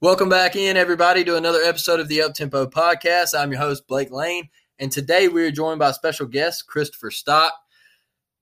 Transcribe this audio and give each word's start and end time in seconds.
Welcome 0.00 0.28
back 0.28 0.54
in, 0.54 0.76
everybody, 0.76 1.24
to 1.24 1.34
another 1.34 1.60
episode 1.60 1.98
of 1.98 2.06
the 2.06 2.20
Uptempo 2.20 2.70
Podcast. 2.70 3.36
I'm 3.36 3.50
your 3.50 3.60
host, 3.60 3.88
Blake 3.88 4.12
Lane, 4.12 4.48
and 4.78 4.92
today 4.92 5.26
we 5.26 5.42
are 5.42 5.50
joined 5.50 5.80
by 5.80 5.88
a 5.88 5.92
special 5.92 6.26
guest, 6.26 6.68
Christopher 6.68 7.10
Stock. 7.10 7.52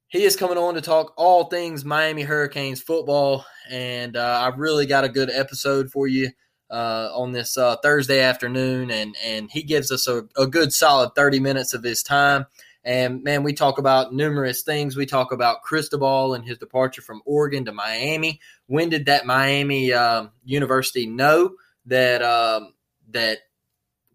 He 0.08 0.24
is 0.24 0.36
coming 0.36 0.58
on 0.58 0.74
to 0.74 0.82
talk 0.82 1.14
all 1.16 1.44
things 1.44 1.82
Miami 1.82 2.24
Hurricanes 2.24 2.82
football, 2.82 3.46
and 3.70 4.18
uh, 4.18 4.42
I've 4.44 4.58
really 4.58 4.84
got 4.84 5.04
a 5.04 5.08
good 5.08 5.30
episode 5.30 5.90
for 5.90 6.06
you 6.06 6.28
uh, 6.70 7.08
on 7.14 7.32
this 7.32 7.56
uh, 7.56 7.76
Thursday 7.76 8.20
afternoon, 8.20 8.90
and 8.90 9.16
and 9.24 9.50
he 9.50 9.62
gives 9.62 9.90
us 9.90 10.06
a, 10.06 10.24
a 10.36 10.46
good 10.46 10.74
solid 10.74 11.14
30 11.16 11.40
minutes 11.40 11.72
of 11.72 11.82
his 11.82 12.02
time. 12.02 12.44
And 12.86 13.24
man, 13.24 13.42
we 13.42 13.52
talk 13.52 13.78
about 13.78 14.14
numerous 14.14 14.62
things. 14.62 14.96
We 14.96 15.06
talk 15.06 15.32
about 15.32 15.62
Cristobal 15.62 16.34
and 16.34 16.44
his 16.44 16.56
departure 16.56 17.02
from 17.02 17.20
Oregon 17.26 17.64
to 17.64 17.72
Miami. 17.72 18.40
When 18.68 18.90
did 18.90 19.06
that 19.06 19.26
Miami 19.26 19.92
um, 19.92 20.30
University 20.44 21.04
know 21.04 21.56
that 21.86 22.22
um, 22.22 22.74
that 23.10 23.38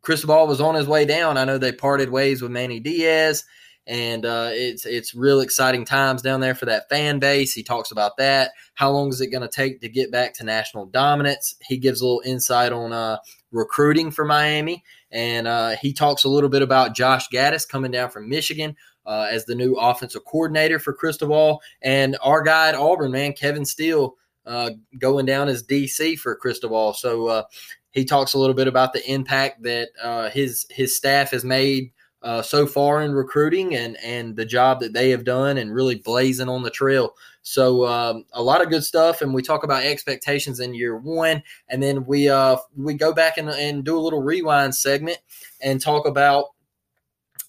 Cristobal 0.02 0.48
was 0.48 0.62
on 0.62 0.76
his 0.76 0.88
way 0.88 1.04
down? 1.04 1.38
I 1.38 1.44
know 1.44 1.58
they 1.58 1.74
parted 1.74 2.10
ways 2.10 2.42
with 2.42 2.52
Manny 2.52 2.80
Diaz, 2.80 3.44
and 3.86 4.26
uh, 4.26 4.52
it's 4.54 4.86
it's 4.86 5.14
real 5.14 5.42
exciting 5.42 5.84
times 5.84 6.22
down 6.22 6.40
there 6.40 6.56
for 6.56 6.68
that 6.68 6.88
fan 6.88 7.20
base. 7.20 7.54
He 7.54 7.64
talks 7.64 7.92
about 7.92 8.16
that. 8.20 8.52
How 8.74 8.92
long 8.92 9.10
is 9.10 9.20
it 9.20 9.32
going 9.32 9.42
to 9.42 9.50
take 9.50 9.82
to 9.82 9.90
get 9.90 10.14
back 10.14 10.36
to 10.36 10.46
national 10.46 10.86
dominance? 10.86 11.56
He 11.60 11.78
gives 11.78 12.00
a 12.00 12.06
little 12.06 12.24
insight 12.24 12.72
on 12.72 12.94
uh, 12.94 13.18
recruiting 13.52 14.12
for 14.12 14.24
Miami 14.24 14.86
and 15.12 15.48
uh, 15.48 15.76
he 15.82 15.94
talks 15.94 16.24
a 16.24 16.30
little 16.30 16.50
bit 16.50 16.62
about 16.62 16.96
Josh 16.96 17.28
Gattis 17.30 17.68
coming 17.68 17.92
down 17.92 18.10
from 18.10 18.30
Michigan 18.30 18.76
uh, 19.06 19.28
as 19.30 19.46
the 19.46 19.56
new 19.56 19.76
offensive 19.76 20.26
coordinator 20.26 20.80
for 20.80 20.94
Cristobal, 20.94 21.62
and 21.82 22.18
our 22.22 22.42
guy 22.42 22.70
at 22.70 22.76
Auburn, 22.76 23.12
man, 23.12 23.34
Kevin 23.34 23.66
Steele, 23.66 24.16
uh, 24.46 24.72
going 24.98 25.26
down 25.26 25.48
as 25.48 25.64
DC 25.64 26.18
for 26.18 26.36
Cristobal. 26.36 26.94
So 26.94 27.28
uh, 27.28 27.44
he 27.92 28.06
talks 28.06 28.34
a 28.34 28.40
little 28.40 28.56
bit 28.56 28.68
about 28.68 28.94
the 28.94 29.12
impact 29.12 29.64
that 29.64 29.90
uh, 30.02 30.30
his 30.30 30.66
his 30.70 30.96
staff 30.96 31.32
has 31.32 31.44
made. 31.44 31.92
Uh, 32.24 32.42
so 32.42 32.68
far 32.68 33.02
in 33.02 33.14
recruiting 33.14 33.76
and 33.76 33.98
and 34.04 34.36
the 34.36 34.46
job 34.46 34.80
that 34.80 34.94
they 34.94 35.10
have 35.10 35.24
done 35.24 35.58
and 35.58 35.74
really 35.74 35.96
blazing 35.96 36.48
on 36.48 36.62
the 36.62 36.70
trail 36.70 37.16
so 37.44 37.88
um, 37.88 38.26
a 38.34 38.42
lot 38.42 38.62
of 38.62 38.70
good 38.70 38.84
stuff, 38.84 39.22
and 39.22 39.34
we 39.34 39.42
talk 39.42 39.64
about 39.64 39.84
expectations 39.84 40.60
in 40.60 40.74
year 40.74 40.98
one, 40.98 41.42
and 41.70 41.82
then 41.82 42.06
we 42.06 42.30
uh, 42.30 42.58
we 42.78 42.94
go 42.94 43.14
back 43.14 43.38
and, 43.38 43.50
and 43.50 43.84
do 43.84 43.98
a 43.98 44.02
little 44.02 44.22
rewind 44.22 44.76
segment 44.76 45.18
and 45.62 45.82
talk 45.82 46.06
about 46.06 46.46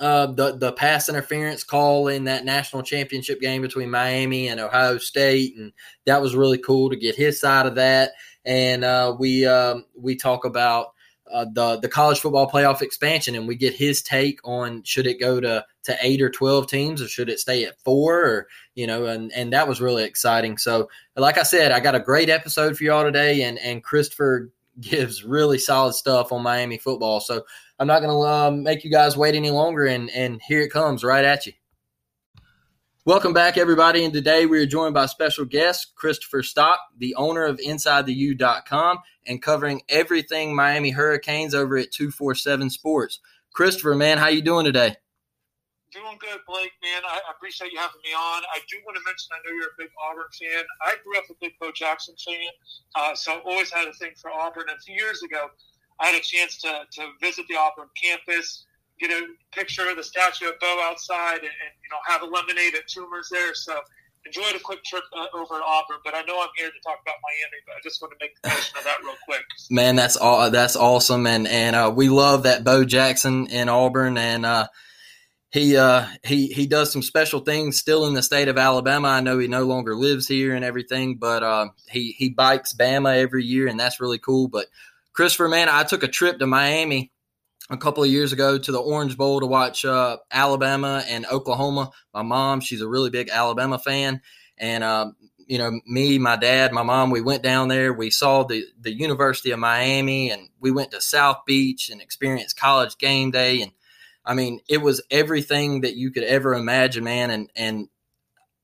uh, 0.01 0.27
the 0.27 0.57
the 0.57 0.73
pass 0.73 1.11
interference 1.11 1.63
call 1.63 2.09
in 2.09 2.25
that 2.25 2.47
national 2.47 2.83
championship 2.83 3.41
game 3.41 3.61
between 3.61 3.91
Miami 3.91 4.49
and 4.49 4.61
Ohio 4.61 4.97
State, 4.97 5.57
and 5.57 5.73
that 6.07 6.23
was 6.23 6.35
really 6.35 6.59
cool 6.59 6.89
to 6.89 6.97
get 6.97 7.15
his 7.15 7.39
side 7.39 7.67
of 7.67 7.75
that. 7.75 8.13
And 8.47 8.85
uh, 8.85 9.15
we 9.19 9.45
um, 9.47 9.85
we 9.95 10.17
talk 10.17 10.47
about 10.47 10.95
uh, 11.33 11.47
the 11.53 11.79
the 11.79 11.89
college 11.89 12.21
football 12.21 12.51
playoff 12.51 12.83
expansion, 12.83 13.35
and 13.35 13.49
we 13.49 13.57
get 13.57 13.75
his 13.75 14.03
take 14.03 14.41
on 14.45 14.83
should 14.83 15.07
it 15.07 15.19
go 15.21 15.41
to 15.41 15.65
to 15.85 15.97
eight 16.03 16.21
or 16.21 16.31
twelve 16.31 16.69
teams, 16.69 17.01
or 17.01 17.09
should 17.09 17.29
it 17.29 17.41
stay 17.41 17.65
at 17.65 17.81
four, 17.81 18.25
or 18.25 18.49
you 18.75 18.87
know, 18.87 19.07
and 19.07 19.33
and 19.33 19.53
that 19.53 19.67
was 19.67 19.81
really 19.81 20.05
exciting. 20.05 20.59
So, 20.59 20.89
like 21.17 21.39
I 21.39 21.43
said, 21.43 21.73
I 21.73 21.81
got 21.81 21.95
a 21.95 22.01
great 22.01 22.29
episode 22.29 22.77
for 22.77 22.85
y'all 22.85 23.05
today, 23.05 23.43
and 23.43 23.59
and 23.59 23.83
Christopher 23.83 24.51
gives 24.81 25.25
really 25.25 25.59
solid 25.59 25.95
stuff 25.95 26.33
on 26.33 26.43
Miami 26.43 26.79
football. 26.79 27.21
So 27.21 27.43
I'm 27.79 27.87
not 27.87 28.01
going 28.01 28.11
to 28.11 28.29
uh, 28.29 28.51
make 28.51 28.85
you 28.85 28.91
guys 28.91 29.17
wait 29.17 29.35
any 29.35 29.51
longer, 29.51 29.87
and 29.87 30.11
and 30.11 30.41
here 30.47 30.61
it 30.61 30.71
comes 30.71 31.03
right 31.05 31.25
at 31.25 31.47
you. 31.47 31.53
Welcome 33.05 33.33
back, 33.33 33.59
everybody. 33.59 34.05
And 34.05 34.15
today 34.15 34.47
we 34.47 34.61
are 34.61 34.67
joined 34.67 34.95
by 34.95 35.07
special 35.07 35.45
guest 35.45 35.97
Christopher 35.97 36.45
Stock, 36.45 36.79
the 36.99 37.17
owner 37.17 37.43
of 37.43 37.59
InsideTheU.com 37.59 38.99
and 39.27 39.43
covering 39.43 39.83
everything 39.89 40.55
Miami 40.55 40.91
Hurricanes 40.91 41.53
over 41.53 41.77
at 41.77 41.91
247 41.91 42.71
Sports. 42.71 43.19
Christopher, 43.53 43.97
man, 43.97 44.19
how 44.19 44.29
you 44.29 44.41
doing 44.41 44.65
today? 44.65 44.95
Doing 45.93 46.17
good, 46.21 46.43
Blake, 46.47 46.71
man. 46.81 47.03
I 47.05 47.19
appreciate 47.35 47.73
you 47.73 47.81
having 47.81 48.01
me 48.05 48.15
on. 48.15 48.45
I 48.55 48.61
do 48.71 48.77
want 48.87 48.97
to 48.97 49.03
mention 49.05 49.31
I 49.33 49.39
know 49.45 49.53
you're 49.53 49.71
a 49.71 49.77
big 49.77 49.91
Auburn 50.01 50.31
fan. 50.39 50.65
I 50.83 50.95
grew 51.03 51.19
up 51.19 51.25
a 51.29 51.35
big 51.41 51.55
Bo 51.61 51.73
Jackson 51.73 52.15
fan, 52.25 52.37
uh, 52.95 53.17
so 53.17 53.33
I've 53.33 53.43
always 53.45 53.73
had 53.73 53.89
a 53.89 53.93
thing 53.95 54.13
for 54.15 54.31
Auburn. 54.31 54.67
A 54.73 54.79
few 54.81 54.95
years 54.95 55.25
ago, 55.25 55.51
I 55.99 56.07
had 56.07 56.21
a 56.21 56.23
chance 56.23 56.57
to, 56.59 56.83
to 56.93 57.09
visit 57.21 57.47
the 57.49 57.57
Auburn 57.57 57.89
campus 58.01 58.65
get 59.03 59.11
a 59.11 59.27
picture 59.53 59.89
of 59.91 59.97
the 59.97 60.05
statue 60.05 60.49
of 60.49 60.59
Bo 60.61 60.81
outside 60.85 61.39
and, 61.39 61.45
and 61.45 61.73
you 61.83 61.91
know 61.91 61.99
have 62.07 62.23
a 62.23 62.27
lemonade 62.27 62.75
at 62.75 62.87
Toomer's 62.87 63.29
there. 63.31 63.55
So 63.55 63.75
enjoyed 64.25 64.55
a 64.55 64.61
quick 64.61 64.85
trip 64.85 65.03
uh, 65.17 65.27
over 65.35 65.57
at 65.57 65.63
Auburn, 65.63 65.99
but 66.05 66.15
I 66.15 66.23
know 66.23 66.41
I'm 66.41 66.49
here 66.57 66.69
to 66.69 66.81
talk 66.85 66.99
about 67.03 67.17
Miami. 67.23 67.59
But 67.67 67.75
I 67.75 67.81
just 67.83 68.01
want 68.01 68.13
to 68.13 68.19
make 68.21 68.33
mention 68.45 68.79
of 68.79 68.85
that 68.85 68.99
real 69.03 69.17
quick. 69.25 69.43
Man, 69.71 69.97
that's 69.97 70.17
all. 70.17 70.51
That's 70.51 70.77
awesome, 70.77 71.27
and 71.27 71.47
and 71.47 71.77
uh, 71.77 71.93
we 71.95 72.09
love 72.09 72.45
that 72.45 72.65
Bo 72.65 72.85
Jackson 72.85 73.49
in 73.49 73.69
Auburn, 73.69 74.17
and 74.17 74.47
uh, 74.47 74.69
he 75.51 75.77
uh, 75.77 76.07
he 76.25 76.47
he 76.49 76.67
does 76.67 76.93
some 76.93 77.03
special 77.03 77.41
things 77.41 77.77
still 77.79 78.07
in 78.07 78.15
the 78.15 78.23
state 78.23 78.49
of 78.49 78.59
Alabama. 78.59 79.09
I 79.09 79.21
know 79.21 79.39
he 79.39 79.49
no 79.49 79.65
longer 79.65 79.97
lives 79.97 80.29
here 80.29 80.55
and 80.55 80.65
everything, 80.65 81.17
but 81.17 81.43
uh, 81.43 81.69
he 81.91 82.13
he 82.13 82.31
bikes 82.31 82.73
Bama 82.73 83.17
every 83.17 83.45
year, 83.45 83.67
and 83.67 83.79
that's 83.79 84.01
really 84.01 84.19
cool. 84.19 84.49
But 84.49 84.67
Christopher, 85.13 85.49
man, 85.49 85.69
I 85.69 85.83
took 85.83 86.05
a 86.05 86.09
trip 86.09 86.39
to 86.39 86.47
Miami 86.47 87.11
a 87.71 87.77
couple 87.77 88.03
of 88.03 88.11
years 88.11 88.33
ago 88.33 88.59
to 88.59 88.73
the 88.73 88.81
Orange 88.81 89.17
Bowl 89.17 89.41
to 89.41 89.47
watch 89.47 89.85
uh, 89.85 90.19
Alabama 90.31 91.03
and 91.09 91.27
Oklahoma. 91.27 91.91
My 92.13 92.23
mom, 92.23 92.61
she's 92.61 92.81
a 92.81 92.89
really 92.89 93.11
big 93.11 93.31
Alabama 93.31 93.79
fan, 93.79 94.21
and 94.59 94.85
um, 94.85 95.17
you 95.47 95.59
know, 95.59 95.81
me, 95.87 96.19
my 96.19 96.37
dad, 96.37 96.73
my 96.73 96.83
mom, 96.83 97.11
we 97.11 97.21
went 97.21 97.43
down 97.43 97.69
there. 97.69 97.93
We 97.93 98.11
saw 98.11 98.45
the 98.45 98.65
the 98.81 98.93
University 98.93 99.51
of 99.51 99.59
Miami, 99.59 100.31
and 100.31 100.49
we 100.61 100.71
went 100.71 100.91
to 100.93 101.01
South 101.01 101.39
Beach 101.47 101.91
and 101.91 102.01
experienced 102.01 102.59
college 102.59 102.99
game 102.99 103.31
day. 103.31 103.63
And 103.63 103.73
I 104.25 104.35
mean, 104.35 104.61
it 104.69 104.79
was 104.79 105.03
everything 105.11 105.83
that 105.83 105.97
you 105.97 106.11
could 106.11 106.25
ever 106.25 106.55
imagine, 106.55 107.05
man. 107.05 107.31
And 107.31 107.51
and 107.55 107.89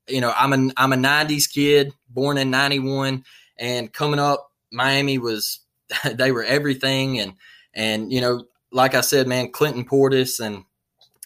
you 0.07 0.21
know, 0.21 0.33
I'm 0.35 0.53
a 0.53 0.73
I'm 0.77 0.93
a 0.93 0.97
'90s 0.97 1.51
kid, 1.51 1.93
born 2.09 2.37
in 2.37 2.49
'91, 2.49 3.23
and 3.57 3.91
coming 3.91 4.19
up, 4.19 4.51
Miami 4.71 5.17
was 5.17 5.59
they 6.11 6.31
were 6.31 6.43
everything, 6.43 7.19
and 7.19 7.33
and 7.73 8.11
you 8.11 8.21
know 8.21 8.45
like 8.71 8.95
I 8.95 9.01
said, 9.01 9.27
man, 9.27 9.51
Clinton 9.51 9.85
Portis 9.85 10.39
and 10.39 10.63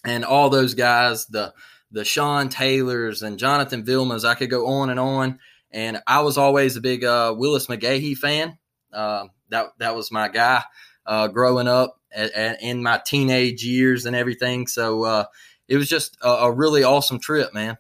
and 0.06 0.26
all 0.26 0.50
those 0.50 0.74
guys, 0.74 1.26
the 1.28 1.54
the 1.92 2.04
Sean 2.04 2.50
Taylors 2.50 3.22
and 3.22 3.38
Jonathan 3.38 3.84
Vilmas, 3.84 4.26
I 4.26 4.36
could 4.36 4.50
go 4.50 4.68
on 4.68 4.90
and 4.90 5.00
on. 5.00 5.40
And 5.72 6.02
I 6.06 6.22
was 6.22 6.38
always 6.38 6.76
a 6.76 6.82
big 6.82 7.04
uh, 7.04 7.34
Willis 7.38 7.68
McGahee 7.68 8.18
fan. 8.18 8.58
Uh, 8.92 9.26
that 9.50 9.74
that 9.80 9.96
was 9.96 10.12
my 10.12 10.28
guy 10.28 10.64
uh, 11.06 11.28
growing 11.28 11.68
up 11.68 12.00
at, 12.12 12.32
at, 12.32 12.62
in 12.62 12.84
my 12.84 13.02
teenage 13.04 13.64
years 13.64 14.06
and 14.06 14.16
everything. 14.16 14.68
So 14.68 15.04
uh, 15.04 15.26
it 15.68 15.78
was 15.78 15.90
just 15.90 16.18
a, 16.22 16.30
a, 16.30 16.52
really 16.52 16.84
awesome 16.84 17.20
trip, 17.20 17.54
man. 17.54 17.78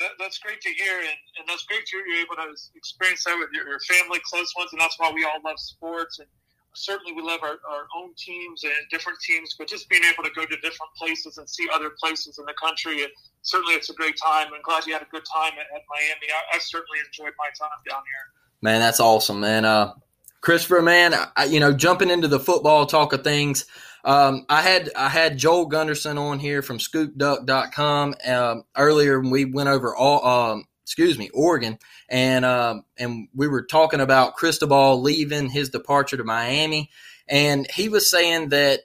That, 0.00 0.10
that's 0.18 0.38
great 0.38 0.60
to 0.60 0.68
hear, 0.70 0.98
and, 0.98 1.08
and 1.38 1.48
that's 1.48 1.64
great 1.64 1.90
you're 1.92 2.02
able 2.20 2.36
to 2.36 2.54
experience 2.74 3.24
that 3.24 3.36
with 3.38 3.48
your, 3.52 3.66
your 3.68 3.80
family, 3.80 4.20
close 4.24 4.52
ones, 4.56 4.70
and 4.72 4.80
that's 4.80 4.98
why 4.98 5.10
we 5.14 5.24
all 5.24 5.40
love 5.44 5.58
sports 5.58 6.18
and 6.18 6.28
certainly 6.76 7.12
we 7.12 7.22
love 7.22 7.40
our, 7.42 7.58
our 7.68 7.86
own 7.96 8.12
teams 8.16 8.64
and 8.64 8.72
different 8.90 9.18
teams, 9.20 9.54
but 9.58 9.66
just 9.66 9.88
being 9.88 10.02
able 10.12 10.22
to 10.22 10.30
go 10.34 10.44
to 10.44 10.56
different 10.56 10.92
places 10.96 11.38
and 11.38 11.48
see 11.48 11.66
other 11.72 11.90
places 11.98 12.38
in 12.38 12.44
the 12.44 12.54
country, 12.54 12.96
it, 12.96 13.12
certainly 13.42 13.74
it's 13.74 13.90
a 13.90 13.94
great 13.94 14.16
time. 14.22 14.48
I'm 14.54 14.62
glad 14.62 14.86
you 14.86 14.92
had 14.92 15.02
a 15.02 15.10
good 15.10 15.24
time 15.32 15.52
at, 15.52 15.66
at 15.74 15.82
Miami. 15.90 16.26
I, 16.30 16.56
I, 16.56 16.58
certainly 16.58 16.98
enjoyed 17.04 17.32
my 17.38 17.48
time 17.58 17.78
down 17.88 18.02
here. 18.04 18.62
Man, 18.62 18.80
that's 18.80 19.00
awesome, 19.00 19.40
man. 19.40 19.64
Uh, 19.64 19.94
Christopher, 20.40 20.82
man, 20.82 21.14
I, 21.36 21.44
you 21.44 21.60
know, 21.60 21.72
jumping 21.72 22.10
into 22.10 22.28
the 22.28 22.40
football 22.40 22.86
talk 22.86 23.12
of 23.12 23.24
things, 23.24 23.66
um, 24.04 24.46
I 24.48 24.62
had 24.62 24.92
I 24.94 25.08
had 25.08 25.36
Joel 25.36 25.66
Gunderson 25.66 26.16
on 26.16 26.38
here 26.38 26.62
from 26.62 26.78
ScoopDuck.com 26.78 28.14
um, 28.28 28.64
earlier. 28.76 29.20
We 29.20 29.46
went 29.46 29.68
over 29.68 29.96
all 29.96 30.24
um, 30.24 30.64
excuse 30.86 31.18
me, 31.18 31.28
Oregon, 31.34 31.80
and 32.08 32.44
um, 32.44 32.84
and 32.96 33.26
we 33.34 33.48
were 33.48 33.62
talking 33.62 34.00
about 34.00 34.36
Cristobal 34.36 35.02
leaving 35.02 35.50
his 35.50 35.68
departure 35.68 36.16
to 36.16 36.22
Miami, 36.22 36.90
and 37.28 37.68
he 37.68 37.88
was 37.88 38.08
saying 38.08 38.50
that 38.50 38.82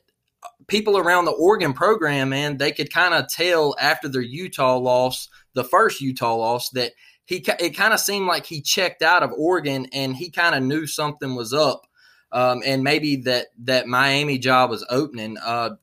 people 0.66 0.98
around 0.98 1.25
the 1.25 1.31
Oregon 1.31 1.74
program, 1.74 2.30
man, 2.30 2.58
they 2.58 2.72
could 2.72 2.92
kind 2.92 3.14
of 3.14 3.28
tell 3.28 3.75
after 3.80 4.08
their 4.10 4.24
Utah 4.24 4.78
loss, 4.78 5.30
the 5.54 5.64
first 5.64 6.02
Utah 6.02 6.36
loss, 6.36 6.72
that 6.72 6.94
he 7.25 7.46
it 7.60 7.78
kind 7.78 7.94
of 7.94 8.00
seemed 8.00 8.25
like 8.25 8.48
he 8.48 8.62
checked 8.62 9.04
out 9.04 9.22
of 9.22 9.31
Oregon 9.38 9.86
and 9.94 10.16
he 10.16 10.31
kind 10.31 10.56
of 10.56 10.64
knew 10.64 10.88
something 10.88 11.36
was 11.36 11.54
up, 11.54 11.86
um, 12.31 12.64
and 12.66 12.84
maybe 12.84 13.18
that 13.18 13.50
that 13.60 13.86
Miami 13.86 14.40
job 14.40 14.72
was 14.72 14.84
opening. 14.90 15.38
Uh, 15.38 15.75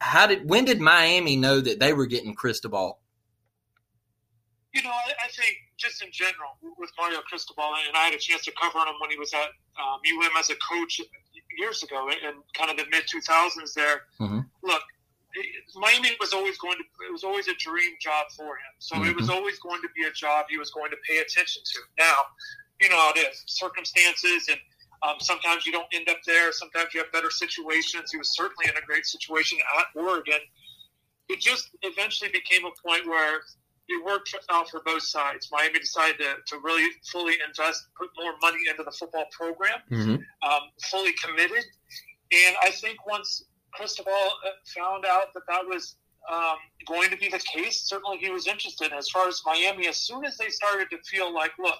how 0.00 0.26
did 0.26 0.48
when 0.48 0.64
did 0.64 0.80
Miami 0.80 1.36
know 1.36 1.60
that 1.60 1.80
they 1.80 1.92
were 1.92 2.06
getting 2.06 2.34
Cristobal? 2.34 2.98
You 4.72 4.82
know, 4.82 4.90
I, 4.90 5.12
I 5.24 5.28
think 5.28 5.65
just 5.76 6.02
in 6.02 6.08
general 6.10 6.56
with 6.78 6.90
Mario 6.98 7.20
Cristobal, 7.20 7.74
and 7.86 7.96
I 7.96 8.06
had 8.06 8.14
a 8.14 8.18
chance 8.18 8.44
to 8.44 8.52
cover 8.60 8.78
him 8.78 8.94
when 9.00 9.10
he 9.10 9.18
was 9.18 9.32
at 9.34 9.50
um, 9.76 10.00
UM 10.04 10.32
as 10.38 10.50
a 10.50 10.56
coach 10.56 11.00
years 11.58 11.82
ago 11.82 12.08
in 12.10 12.34
kind 12.54 12.70
of 12.70 12.76
the 12.76 12.84
mid 12.90 13.04
2000s 13.04 13.74
there. 13.74 14.02
Mm-hmm. 14.20 14.40
Look, 14.62 14.82
Miami 15.76 16.16
was 16.20 16.32
always 16.32 16.56
going 16.58 16.76
to, 16.78 16.84
it 17.08 17.12
was 17.12 17.24
always 17.24 17.48
a 17.48 17.54
dream 17.54 17.92
job 18.00 18.26
for 18.36 18.56
him. 18.56 18.72
So 18.78 18.96
mm-hmm. 18.96 19.10
it 19.10 19.16
was 19.16 19.28
always 19.28 19.58
going 19.58 19.82
to 19.82 19.88
be 19.94 20.04
a 20.04 20.12
job 20.12 20.46
he 20.48 20.58
was 20.58 20.70
going 20.70 20.90
to 20.90 20.96
pay 21.08 21.18
attention 21.18 21.62
to. 21.64 21.78
Now, 21.98 22.16
you 22.80 22.88
know 22.88 22.96
how 22.96 23.12
it 23.16 23.18
is 23.18 23.44
circumstances. 23.46 24.48
And 24.48 24.60
Um, 25.02 25.16
sometimes 25.20 25.66
you 25.66 25.72
don't 25.72 25.86
end 25.92 26.08
up 26.08 26.22
there. 26.24 26.52
Sometimes 26.52 26.94
you 26.94 27.00
have 27.02 27.12
better 27.12 27.30
situations. 27.30 28.10
He 28.10 28.16
was 28.16 28.30
certainly 28.34 28.64
in 28.70 28.76
a 28.82 28.84
great 28.86 29.04
situation 29.04 29.58
at 29.78 29.86
Oregon. 29.94 30.40
It 31.28 31.38
just 31.40 31.68
eventually 31.82 32.30
became 32.30 32.64
a 32.64 32.72
point 32.80 33.06
where 33.06 33.42
it 33.88 34.04
worked 34.04 34.34
out 34.50 34.68
for 34.68 34.80
both 34.84 35.02
sides. 35.02 35.48
Miami 35.52 35.78
decided 35.78 36.18
to, 36.18 36.34
to 36.48 36.58
really 36.62 36.88
fully 37.12 37.34
invest, 37.46 37.86
put 37.96 38.08
more 38.20 38.32
money 38.42 38.58
into 38.68 38.82
the 38.82 38.90
football 38.90 39.26
program, 39.30 39.78
Mm-hmm. 39.90 40.14
um, 40.48 40.60
fully 40.90 41.12
committed. 41.24 41.64
And 42.32 42.56
I 42.62 42.70
think 42.70 43.06
once 43.06 43.44
Cristobal 43.72 44.12
uh, 44.12 44.50
found 44.74 45.04
out 45.06 45.32
that 45.34 45.44
that 45.48 45.64
was 45.66 45.96
um, 46.32 46.56
going 46.86 47.10
to 47.10 47.16
be 47.16 47.28
the 47.28 47.38
case, 47.38 47.82
certainly 47.82 48.18
he 48.18 48.30
was 48.30 48.46
interested. 48.48 48.92
As 48.92 49.08
far 49.08 49.28
as 49.28 49.40
Miami, 49.46 49.86
as 49.86 49.96
soon 49.98 50.24
as 50.24 50.36
they 50.36 50.48
started 50.48 50.90
to 50.90 50.98
feel 51.08 51.32
like, 51.32 51.52
look, 51.58 51.76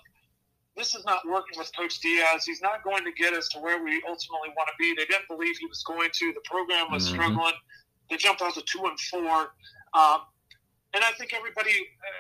this 0.76 0.94
is 0.94 1.04
not 1.06 1.26
working 1.26 1.58
with 1.58 1.70
Coach 1.76 1.98
Diaz. 2.00 2.44
He's 2.44 2.60
not 2.62 2.84
going 2.84 3.02
to 3.04 3.10
get 3.12 3.32
us 3.32 3.48
to 3.48 3.58
where 3.58 3.82
we 3.82 3.94
ultimately 4.06 4.50
want 4.56 4.68
to 4.68 4.74
be. 4.78 4.94
They 4.96 5.06
didn't 5.06 5.26
believe 5.26 5.56
he 5.58 5.66
was 5.66 5.82
going 5.82 6.10
to. 6.12 6.32
The 6.34 6.42
program 6.44 6.92
was 6.92 7.08
Mhm. 7.08 7.12
struggling. 7.14 7.54
They 8.10 8.16
jumped 8.18 8.42
out 8.42 8.54
to 8.54 8.62
two 8.62 8.84
and 8.84 9.00
four. 9.00 9.54
Um, 9.94 10.20
and 10.96 11.04
I 11.04 11.12
think 11.12 11.34
everybody 11.34 11.72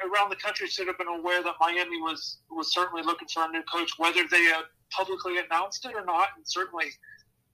around 0.04 0.28
the 0.28 0.36
country 0.36 0.66
should 0.68 0.86
have 0.86 0.98
been 0.98 1.08
aware 1.08 1.42
that 1.42 1.54
Miami 1.58 1.98
was 2.02 2.38
was 2.50 2.72
certainly 2.74 3.02
looking 3.02 3.26
for 3.32 3.44
a 3.44 3.48
new 3.48 3.62
coach, 3.72 3.90
whether 3.96 4.22
they 4.30 4.52
publicly 4.90 5.38
announced 5.38 5.86
it 5.86 5.94
or 5.94 6.04
not. 6.04 6.28
And 6.36 6.44
certainly, 6.46 6.86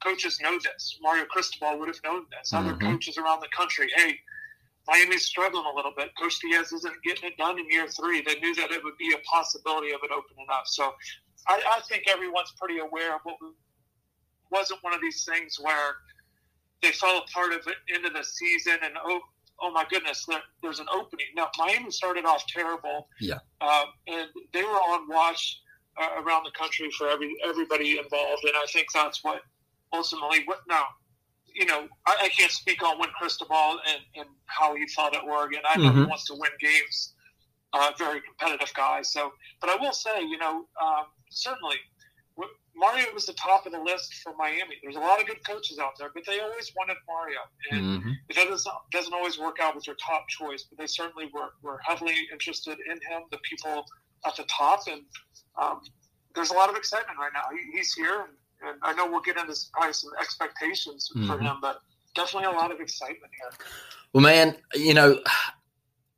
coaches 0.02 0.40
know 0.42 0.58
this. 0.58 0.98
Mario 1.00 1.24
Cristobal 1.26 1.78
would 1.78 1.86
have 1.88 2.02
known 2.04 2.26
this. 2.30 2.52
Other 2.52 2.74
Mhm. 2.74 2.80
coaches 2.80 3.18
around 3.18 3.38
the 3.40 3.48
country, 3.56 3.88
hey, 3.94 4.20
Miami's 4.88 5.24
struggling 5.24 5.64
a 5.64 5.72
little 5.72 5.92
bit. 5.96 6.10
Coach 6.18 6.40
Diaz 6.40 6.72
isn't 6.72 7.02
getting 7.04 7.30
it 7.30 7.36
done 7.38 7.56
in 7.56 7.70
year 7.70 7.86
three. 7.88 8.20
They 8.20 8.40
knew 8.40 8.52
that 8.56 8.72
it 8.72 8.82
would 8.82 8.96
be 8.98 9.12
a 9.14 9.18
possibility 9.18 9.92
of 9.92 10.00
it 10.02 10.10
opening 10.10 10.48
up. 10.50 10.66
So, 10.66 10.92
I, 11.46 11.62
I 11.76 11.80
think 11.88 12.08
everyone's 12.08 12.52
pretty 12.58 12.78
aware 12.78 13.14
of 13.14 13.20
what 13.22 13.36
wasn't 14.50 14.82
one 14.82 14.92
of 14.92 15.00
these 15.00 15.24
things 15.24 15.58
where 15.60 15.96
they 16.82 16.90
fell 16.90 17.18
apart 17.18 17.52
of 17.52 17.64
it 17.68 17.76
into 17.86 18.10
the 18.10 18.24
season 18.24 18.78
and 18.82 18.98
oh 19.04 19.20
oh 19.60 19.70
my 19.70 19.84
goodness 19.90 20.24
there, 20.26 20.42
there's 20.62 20.80
an 20.80 20.86
opening. 20.92 21.26
Now 21.36 21.48
miami 21.58 21.90
started 21.90 22.24
off 22.24 22.44
terrible. 22.46 23.08
Yeah. 23.20 23.38
uh, 23.60 23.84
and 24.06 24.28
they 24.52 24.62
were 24.62 24.70
on 24.92 25.08
watch 25.08 25.60
uh, 26.00 26.22
around 26.22 26.44
the 26.44 26.50
country 26.52 26.90
for 26.96 27.08
every 27.08 27.34
everybody 27.44 27.98
involved. 27.98 28.44
And 28.44 28.54
i 28.56 28.66
think 28.72 28.86
that's 28.94 29.22
what 29.22 29.42
ultimately 29.92 30.40
what 30.46 30.60
now 30.68 30.84
you 31.54 31.66
know 31.66 31.86
i, 32.06 32.16
I 32.22 32.28
can't 32.30 32.50
speak 32.50 32.82
on 32.82 32.98
when 32.98 33.10
cristobal 33.10 33.78
and, 33.86 34.00
and 34.16 34.28
how 34.46 34.74
he 34.74 34.86
felt 34.88 35.14
at 35.14 35.22
oregon. 35.24 35.60
I 35.68 35.78
know 35.78 35.92
he 35.92 36.00
Mhm. 36.00 36.08
wants 36.08 36.24
to 36.26 36.34
win 36.34 36.50
games 36.60 37.14
uh, 37.74 37.90
very 37.98 38.20
competitive 38.20 38.72
guy. 38.74 39.02
So 39.02 39.32
but 39.60 39.68
i 39.70 39.76
will 39.76 39.92
say 39.92 40.20
you 40.22 40.38
know 40.38 40.66
um, 40.84 41.04
certainly 41.30 41.76
Mario 42.76 43.06
was 43.14 43.26
the 43.26 43.34
top 43.34 43.66
of 43.66 43.72
the 43.72 43.80
list 43.80 44.14
for 44.22 44.34
Miami. 44.36 44.76
There's 44.82 44.96
a 44.96 45.00
lot 45.00 45.20
of 45.20 45.26
good 45.26 45.44
coaches 45.46 45.78
out 45.78 45.92
there, 45.98 46.10
but 46.14 46.24
they 46.26 46.40
always 46.40 46.72
wanted 46.76 46.96
Mario. 47.08 47.38
And 47.72 47.84
Mm-hmm. 47.84 48.10
it 48.28 48.36
doesn't, 48.36 48.72
doesn't 48.92 49.12
always 49.12 49.38
work 49.38 49.58
out 49.60 49.74
with 49.74 49.86
your 49.86 49.96
top 49.96 50.26
choice, 50.28 50.64
but 50.70 50.78
they 50.78 50.86
certainly 50.86 51.30
were, 51.34 51.50
were 51.62 51.80
heavily 51.86 52.16
interested 52.32 52.78
in 52.86 52.94
him, 52.96 53.22
the 53.30 53.38
people 53.48 53.84
at 54.26 54.36
the 54.36 54.44
top. 54.44 54.80
And 54.88 55.02
um, 55.60 55.80
there's 56.34 56.50
a 56.50 56.54
lot 56.54 56.70
of 56.70 56.76
excitement 56.76 57.18
right 57.18 57.32
now. 57.34 57.44
He, 57.52 57.78
he's 57.78 57.92
here, 57.94 58.22
and, 58.22 58.32
and 58.70 58.78
I 58.82 58.94
know 58.94 59.10
we'll 59.10 59.22
get 59.22 59.36
into 59.36 59.54
probably 59.72 59.92
some 59.94 60.10
expectations 60.20 61.08
for 61.26 61.38
Mhm. 61.38 61.42
him, 61.42 61.56
but 61.60 61.78
definitely 62.14 62.48
a 62.48 62.52
lot 62.56 62.72
of 62.72 62.80
excitement 62.80 63.32
here. 63.40 63.54
Well, 64.12 64.22
man, 64.22 64.56
you 64.74 64.94
know, 64.94 65.20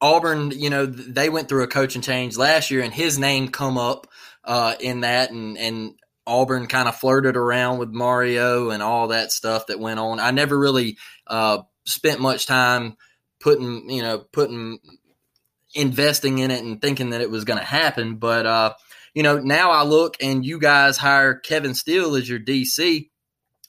Auburn, 0.01 0.53
you 0.53 0.71
know, 0.71 0.87
they 0.87 1.31
went 1.31 1.49
through 1.49 1.65
a 1.65 1.69
coaching 1.69 2.03
change 2.03 2.37
last 2.37 2.71
year, 2.71 2.83
and 2.83 2.95
his 2.95 3.19
name 3.19 3.49
come 3.49 3.79
up 3.79 4.07
uh, 4.45 4.77
in 4.81 5.01
that, 5.01 5.31
and 5.33 5.59
and 5.59 5.95
Auburn 6.27 6.67
kind 6.67 6.89
of 6.89 6.97
flirted 6.97 7.37
around 7.37 7.79
with 7.79 7.91
Mario 7.91 8.71
and 8.71 8.83
all 8.83 9.09
that 9.09 9.33
stuff 9.33 9.67
that 9.67 9.81
went 9.81 10.01
on. 10.01 10.21
I 10.21 10.31
never 10.31 10.59
really 10.59 10.97
uh, 11.27 11.59
spent 11.85 12.21
much 12.21 12.47
time 12.47 12.97
putting, 13.41 13.91
you 13.91 14.03
know, 14.03 14.19
putting 14.33 14.79
investing 15.75 16.39
in 16.39 16.51
it 16.51 16.63
and 16.63 16.81
thinking 16.81 17.11
that 17.11 17.21
it 17.21 17.31
was 17.31 17.45
going 17.45 17.59
to 17.59 17.65
happen, 17.65 18.17
but 18.17 18.47
uh, 18.47 18.75
you 19.15 19.23
know, 19.23 19.39
now 19.39 19.71
I 19.71 19.85
look 19.85 20.17
and 20.21 20.45
you 20.45 20.59
guys 20.59 20.99
hire 20.99 21.35
Kevin 21.35 21.75
Steele 21.75 22.17
as 22.17 22.29
your 22.29 22.41
DC, 22.41 23.11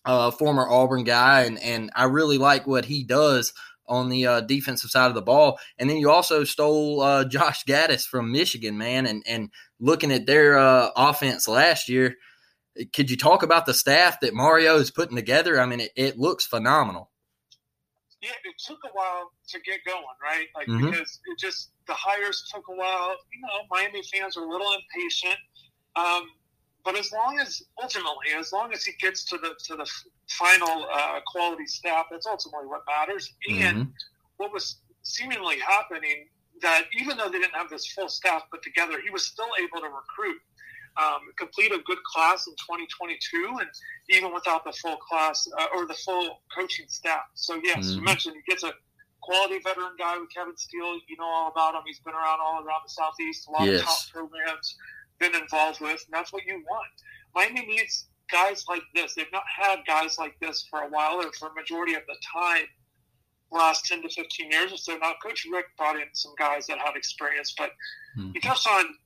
uh, 0.04 0.32
former 0.32 0.68
Auburn 0.68 1.04
guy, 1.04 1.44
and 1.44 1.60
and 1.60 1.92
I 1.96 2.06
really 2.06 2.38
like 2.38 2.66
what 2.66 2.86
he 2.86 3.04
does 3.04 3.54
on 3.88 4.10
the 4.10 4.26
uh, 4.26 4.42
defensive 4.42 4.90
side 4.90 5.10
of 5.10 5.14
the 5.14 5.22
ball. 5.22 5.60
And 5.78 5.88
then 5.88 5.98
you 5.98 6.10
also 6.10 6.44
stole 6.44 7.02
uh, 7.02 7.26
Josh 7.30 7.64
Gattis 7.66 8.06
from 8.06 8.32
Michigan, 8.32 8.78
man. 8.78 9.06
And 9.06 9.24
and 9.28 9.52
looking 9.80 10.12
at 10.12 10.26
their 10.26 10.58
uh, 10.58 10.90
offense 10.96 11.48
last 11.48 11.90
year, 11.90 12.16
could 12.94 13.10
you 13.10 13.18
talk 13.18 13.44
about 13.44 13.66
the 13.66 13.74
staff 13.74 14.20
that 14.20 14.34
Mario 14.34 14.78
is 14.78 14.92
putting 14.92 15.16
together? 15.16 15.60
I 15.60 15.66
mean, 15.66 15.80
it, 15.82 15.92
it 15.96 16.18
looks 16.20 16.46
phenomenal. 16.46 17.12
Yeah, 18.22 18.32
it 18.44 18.56
took 18.66 18.80
a 18.86 18.90
while 18.94 19.32
to 19.50 19.60
get 19.60 19.80
going, 19.86 20.04
right? 20.22 20.48
Like 20.56 20.68
Mhm. 20.68 20.92
because 20.92 21.20
it 21.26 21.38
just 21.38 21.72
the 21.88 21.94
hires 21.94 22.50
took 22.54 22.68
a 22.70 22.76
while. 22.76 23.16
You 23.34 23.42
know, 23.42 23.66
Miami 23.70 24.02
fans 24.12 24.36
are 24.38 24.44
a 24.44 24.50
little 24.50 24.72
impatient. 24.74 25.38
Um, 25.96 26.30
but 26.84 26.96
as 26.98 27.12
long 27.12 27.40
as 27.40 27.62
ultimately, 27.82 28.34
as 28.36 28.52
long 28.52 28.74
as 28.74 28.84
he 28.84 28.94
gets 29.00 29.26
to 29.26 29.38
the 29.38 29.56
to 29.66 29.76
the 29.76 29.90
final 30.30 30.88
uh, 30.92 31.20
quality 31.28 31.66
staff, 31.66 32.06
that's 32.12 32.26
ultimately 32.26 32.68
what 32.68 32.82
matters. 32.88 33.32
And 33.60 33.78
Mhm. 33.78 33.94
what 34.38 34.52
was 34.52 34.82
seemingly 35.04 35.60
happening 35.60 36.28
that 36.62 36.86
even 36.98 37.18
though 37.18 37.30
they 37.30 37.40
didn't 37.40 37.54
have 37.56 37.70
this 37.70 37.86
full 37.92 38.10
staff 38.10 38.44
put 38.52 38.64
together, 38.64 39.02
he 39.02 39.10
was 39.10 39.26
still 39.26 39.50
able 39.60 39.82
to 39.82 39.88
recruit, 39.88 40.42
um, 40.98 41.20
complete 41.38 41.72
a 41.72 41.80
good 41.80 42.02
class 42.04 42.48
in 42.48 42.54
2022, 42.54 43.58
and 43.60 43.70
even 44.10 44.34
without 44.34 44.64
the 44.64 44.72
full 44.74 44.98
class 44.98 45.48
uh, 45.60 45.68
or 45.76 45.86
the 45.86 45.94
full 45.94 46.42
coaching 46.56 46.86
staff. 46.88 47.24
So 47.34 47.60
yes, 47.64 47.96
you 47.96 48.02
Mhm. 48.02 48.06
mentioned 48.06 48.36
he 48.36 48.52
gets 48.52 48.64
a 48.64 48.74
quality 49.22 49.60
veteran 49.60 49.96
guy 49.98 50.18
with 50.18 50.30
Kevin 50.34 50.56
Steele. 50.56 51.00
You 51.08 51.18
know 51.18 51.26
all 51.26 51.48
about 51.50 51.76
him. 51.76 51.82
He's 51.86 52.00
been 52.00 52.14
around 52.14 52.40
all 52.40 52.64
around 52.64 52.82
the 52.86 52.90
southeast. 52.90 53.48
A 53.48 53.52
lot 53.52 53.68
Yes. 53.68 53.82
of 53.82 53.86
top 53.88 54.00
programs 54.12 54.78
been 55.20 55.36
involved 55.36 55.80
with, 55.82 56.04
and 56.06 56.14
that's 56.14 56.32
what 56.32 56.46
you 56.46 56.64
want. 56.70 56.92
Miami 57.34 57.66
needs 57.66 58.08
guys 58.32 58.66
like 58.68 58.84
this. 58.94 59.16
They've 59.16 59.32
not 59.32 59.44
had 59.48 59.86
guys 59.86 60.18
like 60.18 60.38
this 60.40 60.66
for 60.70 60.82
a 60.84 60.88
while, 60.90 61.22
or 61.26 61.32
for 61.34 61.50
a 61.50 61.54
majority 61.54 61.96
of 61.96 62.06
the 62.08 62.16
time 62.34 62.68
last 63.52 63.86
10 63.86 64.02
to 64.02 64.10
15 64.10 64.52
years 64.52 64.74
or 64.74 64.78
so. 64.78 64.98
Now, 64.98 65.14
Coach 65.22 65.46
Rick 65.52 65.66
brought 65.78 65.96
in 65.96 66.08
some 66.14 66.34
guys 66.38 66.68
that 66.68 66.78
have 66.80 66.96
experience, 66.96 67.54
but 67.58 67.72
Mhm. 68.18 68.36
you 68.36 68.42
touched 68.42 68.68
on 68.68 68.98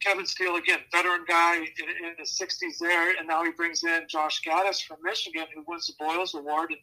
Kevin 0.00 0.26
Steele 0.26 0.56
again, 0.56 0.78
veteran 0.92 1.24
guy 1.28 1.56
in, 1.56 1.62
in 1.62 2.14
his 2.18 2.38
60s 2.40 2.78
there, 2.80 3.16
and 3.18 3.28
now 3.28 3.44
he 3.44 3.50
brings 3.52 3.82
in 3.84 4.02
Josh 4.08 4.40
Gattis 4.42 4.82
from 4.82 4.96
Michigan, 5.02 5.44
who 5.54 5.62
wins 5.66 5.86
the 5.86 5.92
Broyles 6.02 6.34
Award. 6.34 6.70
And 6.70 6.78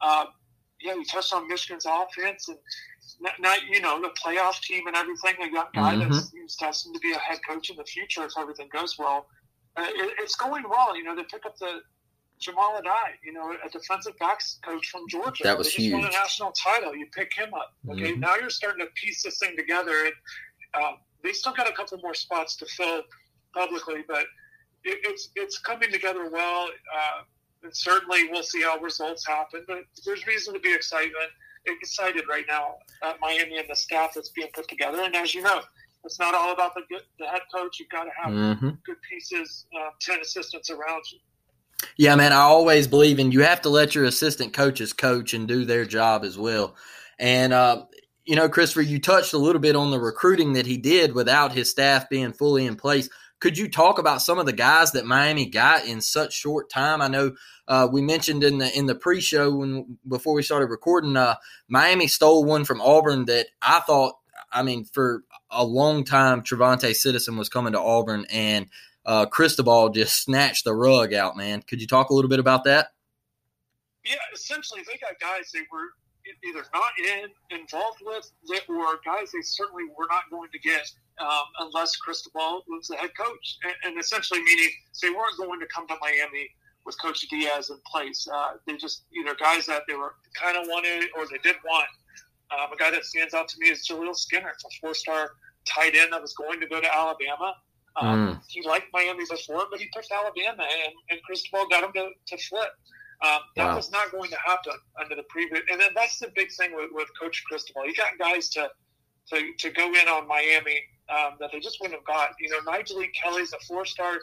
uh, 0.00 0.26
yeah, 0.80 0.94
you 0.94 1.04
touched 1.04 1.32
on 1.32 1.48
Michigan's 1.48 1.86
offense 1.86 2.48
and 2.48 2.58
not, 3.20 3.32
not 3.40 3.58
you 3.68 3.80
know 3.80 4.00
the 4.00 4.10
playoff 4.10 4.60
team 4.60 4.86
and 4.86 4.96
everything. 4.96 5.34
A 5.40 5.52
young 5.52 5.66
guy 5.74 5.94
Mhm. 5.96 6.08
that 6.08 6.14
seems 6.14 6.56
destined 6.56 6.94
to 6.94 7.00
be 7.00 7.12
a 7.12 7.18
head 7.18 7.38
coach 7.48 7.70
in 7.70 7.76
the 7.76 7.84
future 7.84 8.24
if 8.24 8.32
everything 8.38 8.68
goes 8.72 8.96
well. 8.98 9.26
Uh, 9.76 9.86
it, 9.86 10.14
it's 10.18 10.36
going 10.36 10.64
well. 10.68 10.96
You 10.96 11.04
know, 11.04 11.14
they 11.16 11.24
pick 11.24 11.46
up 11.46 11.56
the 11.58 11.80
Jahmile 12.40 12.80
Addae, 12.82 13.14
you 13.24 13.32
know, 13.32 13.52
a 13.64 13.68
defensive 13.70 14.16
backs 14.18 14.58
coach 14.64 14.88
from 14.90 15.08
Georgia. 15.08 15.42
That 15.44 15.58
was 15.58 15.72
they 15.74 15.82
just 15.82 15.92
won 15.92 16.04
a 16.04 16.10
national 16.10 16.52
title. 16.52 16.94
You 16.94 17.06
pick 17.12 17.32
him 17.34 17.52
up. 17.54 17.74
Okay, 17.88 18.12
Mhm. 18.12 18.18
now 18.20 18.36
you're 18.36 18.50
starting 18.50 18.84
to 18.86 18.92
piece 18.92 19.22
this 19.22 19.38
thing 19.38 19.56
together. 19.56 20.04
And 20.06 20.14
um, 20.84 20.98
they 21.28 21.34
still 21.34 21.52
got 21.52 21.68
a 21.68 21.72
couple 21.72 21.98
more 22.02 22.14
spots 22.14 22.56
to 22.56 22.64
fill 22.64 23.02
publicly, 23.54 24.02
but 24.08 24.24
it, 24.84 24.98
it's 25.04 25.28
it's 25.36 25.58
coming 25.58 25.92
together 25.92 26.30
well. 26.30 26.68
Uh, 26.68 27.22
and 27.64 27.76
certainly, 27.76 28.30
we'll 28.30 28.42
see 28.42 28.62
how 28.62 28.78
results 28.78 29.26
happen. 29.26 29.64
But 29.66 29.80
there's 30.06 30.26
reason 30.26 30.54
to 30.54 30.60
be 30.60 30.72
excitement 30.72 31.30
excited 31.66 32.24
right 32.30 32.46
now 32.48 32.76
at 33.02 33.20
Miami 33.20 33.58
and 33.58 33.68
the 33.68 33.76
staff 33.76 34.12
that's 34.14 34.30
being 34.30 34.48
put 34.54 34.68
together. 34.68 35.02
And 35.02 35.14
as 35.14 35.34
you 35.34 35.42
know, 35.42 35.60
it's 36.02 36.18
not 36.18 36.34
all 36.34 36.52
about 36.54 36.74
the 36.74 36.80
good, 36.88 37.02
the 37.18 37.26
head 37.26 37.42
coach. 37.54 37.78
You've 37.78 37.90
got 37.90 38.04
to 38.04 38.10
have 38.22 38.32
Mhm. 38.32 38.82
good 38.84 38.96
pieces, 39.02 39.66
uh, 39.78 39.90
ten 40.00 40.20
assistants 40.20 40.70
around 40.70 41.02
you. 41.12 41.18
Yeah, 41.98 42.14
man, 42.14 42.32
I 42.32 42.40
always 42.40 42.88
believe 42.88 43.18
in 43.18 43.32
you 43.32 43.42
have 43.42 43.60
to 43.62 43.68
let 43.68 43.94
your 43.94 44.04
assistant 44.04 44.54
coaches 44.54 44.94
coach 44.94 45.34
and 45.34 45.46
do 45.46 45.66
their 45.66 45.84
job 45.84 46.24
as 46.24 46.38
well. 46.38 46.74
And 47.18 47.52
uh, 47.52 47.84
you 48.28 48.36
know, 48.36 48.46
Christopher, 48.46 48.82
you 48.82 49.00
touched 49.00 49.32
a 49.32 49.38
little 49.38 49.60
bit 49.60 49.74
on 49.74 49.90
the 49.90 49.98
recruiting 49.98 50.52
that 50.52 50.66
he 50.66 50.76
did 50.76 51.14
without 51.14 51.52
his 51.52 51.70
staff 51.70 52.10
being 52.10 52.34
fully 52.34 52.66
in 52.66 52.76
place. 52.76 53.08
Could 53.40 53.56
you 53.56 53.70
talk 53.70 53.98
about 53.98 54.20
some 54.20 54.38
of 54.38 54.44
the 54.44 54.52
guys 54.52 54.92
that 54.92 55.06
Miami 55.06 55.46
got 55.46 55.86
in 55.86 56.02
such 56.02 56.34
short 56.34 56.68
time? 56.68 57.00
I 57.00 57.08
know 57.08 57.32
uh, 57.66 57.88
we 57.90 58.02
mentioned 58.02 58.44
in 58.44 58.58
the 58.58 58.76
in 58.76 58.84
the 58.84 58.94
pre-show 58.94 59.54
when 59.54 59.96
before 60.06 60.34
we 60.34 60.42
started 60.42 60.66
recording, 60.66 61.16
uh, 61.16 61.36
Miami 61.68 62.06
stole 62.06 62.44
one 62.44 62.66
from 62.66 62.82
Auburn 62.82 63.24
that 63.26 63.46
I 63.62 63.80
thought. 63.80 64.16
I 64.52 64.62
mean, 64.62 64.84
for 64.84 65.24
a 65.50 65.64
long 65.64 66.04
time, 66.04 66.42
TreVonte 66.42 66.94
Citizen 66.94 67.38
was 67.38 67.48
coming 67.48 67.72
to 67.72 67.80
Auburn, 67.80 68.26
and 68.30 68.66
uh, 69.06 69.24
Cristobal 69.24 69.88
just 69.88 70.22
snatched 70.22 70.64
the 70.64 70.74
rug 70.74 71.14
out. 71.14 71.34
Man, 71.34 71.62
could 71.62 71.80
you 71.80 71.86
talk 71.86 72.10
a 72.10 72.14
little 72.14 72.28
bit 72.28 72.40
about 72.40 72.64
that? 72.64 72.88
Yeah, 74.04 74.16
essentially, 74.34 74.82
they 74.86 74.98
got 74.98 75.18
guys 75.18 75.50
they 75.50 75.60
were 75.72 75.92
either 76.44 76.64
not 76.72 76.92
in 76.98 77.30
involved 77.50 78.00
with, 78.04 78.30
or 78.68 79.00
guys 79.04 79.32
they 79.32 79.42
certainly 79.42 79.84
were 79.96 80.06
not 80.08 80.30
going 80.30 80.50
to 80.52 80.58
get 80.58 80.90
um, 81.20 81.44
unless 81.60 81.96
Cristobal 81.96 82.64
was 82.68 82.88
the 82.88 82.96
head 82.96 83.10
coach, 83.18 83.58
and, 83.64 83.74
and, 83.84 84.00
essentially 84.00 84.42
meaning 84.42 84.70
they 85.02 85.10
weren't 85.10 85.36
going 85.36 85.60
to 85.60 85.66
come 85.66 85.86
to 85.88 85.94
Miami 86.00 86.50
with 86.86 87.00
Coach 87.00 87.26
Diaz 87.28 87.70
in 87.70 87.78
place. 87.90 88.26
Uh, 88.32 88.52
they 88.66 88.76
just 88.76 89.02
either 89.16 89.34
guys 89.34 89.66
that 89.66 89.82
they 89.88 89.94
were 89.94 90.14
kind 90.40 90.56
of 90.56 90.66
wanted 90.68 91.08
or 91.16 91.26
they 91.26 91.38
did 91.42 91.56
want. 91.64 91.88
Um, 92.50 92.72
a 92.72 92.76
guy 92.76 92.90
that 92.90 93.04
stands 93.04 93.34
out 93.34 93.48
to 93.48 93.56
me 93.58 93.68
is 93.68 93.86
Jaleel 93.86 94.16
Skinner, 94.16 94.48
a 94.50 94.70
four-star 94.80 95.32
tight 95.66 95.94
end 95.94 96.12
that 96.12 96.22
was 96.22 96.32
going 96.34 96.60
to 96.60 96.66
go 96.66 96.80
to 96.80 96.94
Alabama. 96.94 97.54
Um, 97.96 98.28
mm. 98.28 98.40
He 98.48 98.66
liked 98.66 98.86
Miami 98.92 99.24
before, 99.28 99.64
but 99.70 99.80
he 99.80 99.88
picked 99.94 100.10
Alabama, 100.12 100.62
and, 100.62 100.92
and 101.10 101.22
Cristobal 101.24 101.66
got 101.68 101.84
him 101.84 101.92
to, 101.94 102.10
to 102.28 102.42
flip. 102.44 102.70
Um, 103.24 103.40
that 103.56 103.66
wow. 103.66 103.76
was 103.76 103.90
not 103.90 104.12
going 104.12 104.30
to 104.30 104.36
happen 104.46 104.74
under 105.00 105.16
the 105.16 105.24
previous. 105.28 105.62
And 105.70 105.80
then 105.80 105.90
that's 105.94 106.18
the 106.18 106.30
big 106.36 106.52
thing 106.52 106.74
with, 106.74 106.90
with 106.92 107.08
Coach 107.20 107.42
Cristobal. 107.46 107.82
He 107.84 107.94
got 107.94 108.18
guys 108.18 108.48
to 108.50 108.70
to, 109.30 109.52
to 109.58 109.70
go 109.70 109.88
in 109.88 110.08
on 110.08 110.26
Miami 110.26 110.80
um, 111.10 111.32
that 111.40 111.50
they 111.52 111.60
just 111.60 111.78
wouldn't 111.80 111.98
have 111.98 112.06
got. 112.06 112.30
You 112.40 112.50
know, 112.50 112.60
Nyjalik 112.70 113.12
Kelly's 113.12 113.52
a 113.52 113.58
four-star 113.66 114.14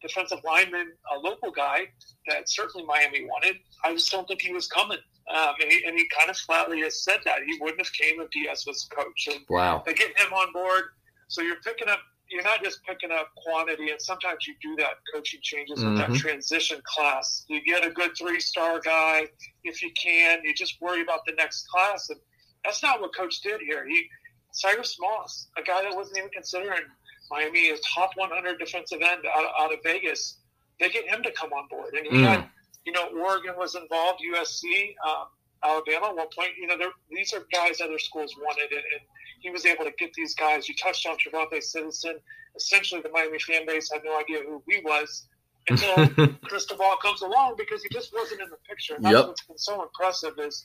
defensive 0.00 0.38
lineman, 0.44 0.92
a 1.14 1.18
local 1.18 1.50
guy 1.50 1.88
that 2.28 2.48
certainly 2.48 2.86
Miami 2.86 3.26
wanted. 3.26 3.56
I 3.84 3.92
just 3.92 4.10
don't 4.10 4.26
think 4.26 4.40
he 4.40 4.52
was 4.52 4.66
coming. 4.66 4.98
Um, 5.34 5.54
and, 5.60 5.72
he, 5.72 5.84
and 5.86 5.98
he 5.98 6.06
kind 6.16 6.30
of 6.30 6.36
flatly 6.36 6.80
has 6.80 7.02
said 7.02 7.18
that 7.24 7.38
he 7.46 7.58
wouldn't 7.60 7.80
have 7.80 7.92
came 7.92 8.20
if 8.20 8.30
Diaz 8.30 8.64
was 8.66 8.86
coach. 8.94 9.28
And 9.30 9.40
wow. 9.48 9.82
They 9.84 9.94
get 9.94 10.18
him 10.18 10.32
on 10.32 10.52
board. 10.52 10.84
So 11.28 11.42
you're 11.42 11.60
picking 11.64 11.88
up, 11.88 12.00
you're 12.30 12.42
not 12.42 12.62
just 12.62 12.82
picking 12.84 13.10
up 13.10 13.28
quantity. 13.36 13.90
And 13.90 14.00
sometimes 14.00 14.46
you 14.46 14.54
do 14.62 14.76
that 14.82 14.94
coaching 15.12 15.40
changes 15.42 15.78
mm-hmm. 15.78 15.90
with 15.90 15.98
that 15.98 16.08
mm-hmm. 16.08 16.16
transition 16.16 16.80
class. 16.84 17.44
You 17.48 17.62
get 17.64 17.86
a 17.86 17.90
good 17.90 18.12
three 18.18 18.40
star 18.40 18.80
guy 18.80 19.26
if 19.64 19.82
you 19.82 19.90
can. 20.00 20.40
You 20.44 20.54
just 20.54 20.80
worry 20.80 21.02
about 21.02 21.20
the 21.26 21.34
next 21.34 21.66
class. 21.68 22.08
And 22.10 22.18
that's 22.64 22.82
not 22.82 23.00
what 23.00 23.14
coach 23.14 23.40
did 23.42 23.60
here. 23.60 23.86
He, 23.86 24.06
Cyrus 24.52 24.96
Moss, 25.00 25.48
a 25.58 25.62
guy 25.62 25.82
that 25.82 25.94
wasn't 25.94 26.18
even 26.18 26.30
considering 26.30 26.82
Miami 27.30 27.70
a 27.70 27.76
top 27.94 28.10
100 28.16 28.58
defensive 28.58 29.00
end 29.02 29.22
out, 29.36 29.44
out 29.58 29.72
of 29.72 29.80
Vegas. 29.82 30.38
They 30.80 30.88
get 30.90 31.08
him 31.08 31.22
to 31.22 31.30
come 31.32 31.52
on 31.52 31.68
board, 31.68 31.94
and 31.94 32.06
he 32.06 32.18
mm. 32.18 32.26
had, 32.26 32.48
you 32.84 32.92
know, 32.92 33.08
Oregon 33.16 33.54
was 33.56 33.76
involved, 33.76 34.20
USC, 34.34 34.94
um, 35.06 35.26
Alabama 35.62 36.08
at 36.08 36.16
one 36.16 36.26
point. 36.36 36.50
You 36.58 36.66
know, 36.66 36.76
these 37.10 37.32
are 37.32 37.46
guys 37.52 37.80
other 37.80 37.98
schools 37.98 38.34
wanted, 38.36 38.70
and, 38.70 38.80
and 38.80 39.02
he 39.40 39.50
was 39.50 39.66
able 39.66 39.84
to 39.84 39.92
get 39.98 40.12
these 40.14 40.34
guys. 40.34 40.68
You 40.68 40.74
touched 40.74 41.06
on 41.06 41.16
TreVonte 41.16 41.62
Citizen. 41.62 42.18
Essentially, 42.56 43.00
the 43.00 43.10
Miami 43.10 43.38
fan 43.38 43.66
base 43.66 43.90
had 43.92 44.02
no 44.04 44.18
idea 44.18 44.38
who 44.46 44.62
he 44.68 44.80
was 44.84 45.26
until 45.68 46.28
Cristobal 46.44 46.96
comes 47.02 47.22
along 47.22 47.54
because 47.56 47.82
he 47.82 47.88
just 47.90 48.12
wasn't 48.14 48.40
in 48.42 48.50
the 48.50 48.56
picture. 48.68 48.94
And 48.94 49.04
that's 49.04 49.14
yep. 49.14 49.26
what's 49.26 49.44
been 49.44 49.58
so 49.58 49.82
impressive 49.82 50.38
is 50.38 50.64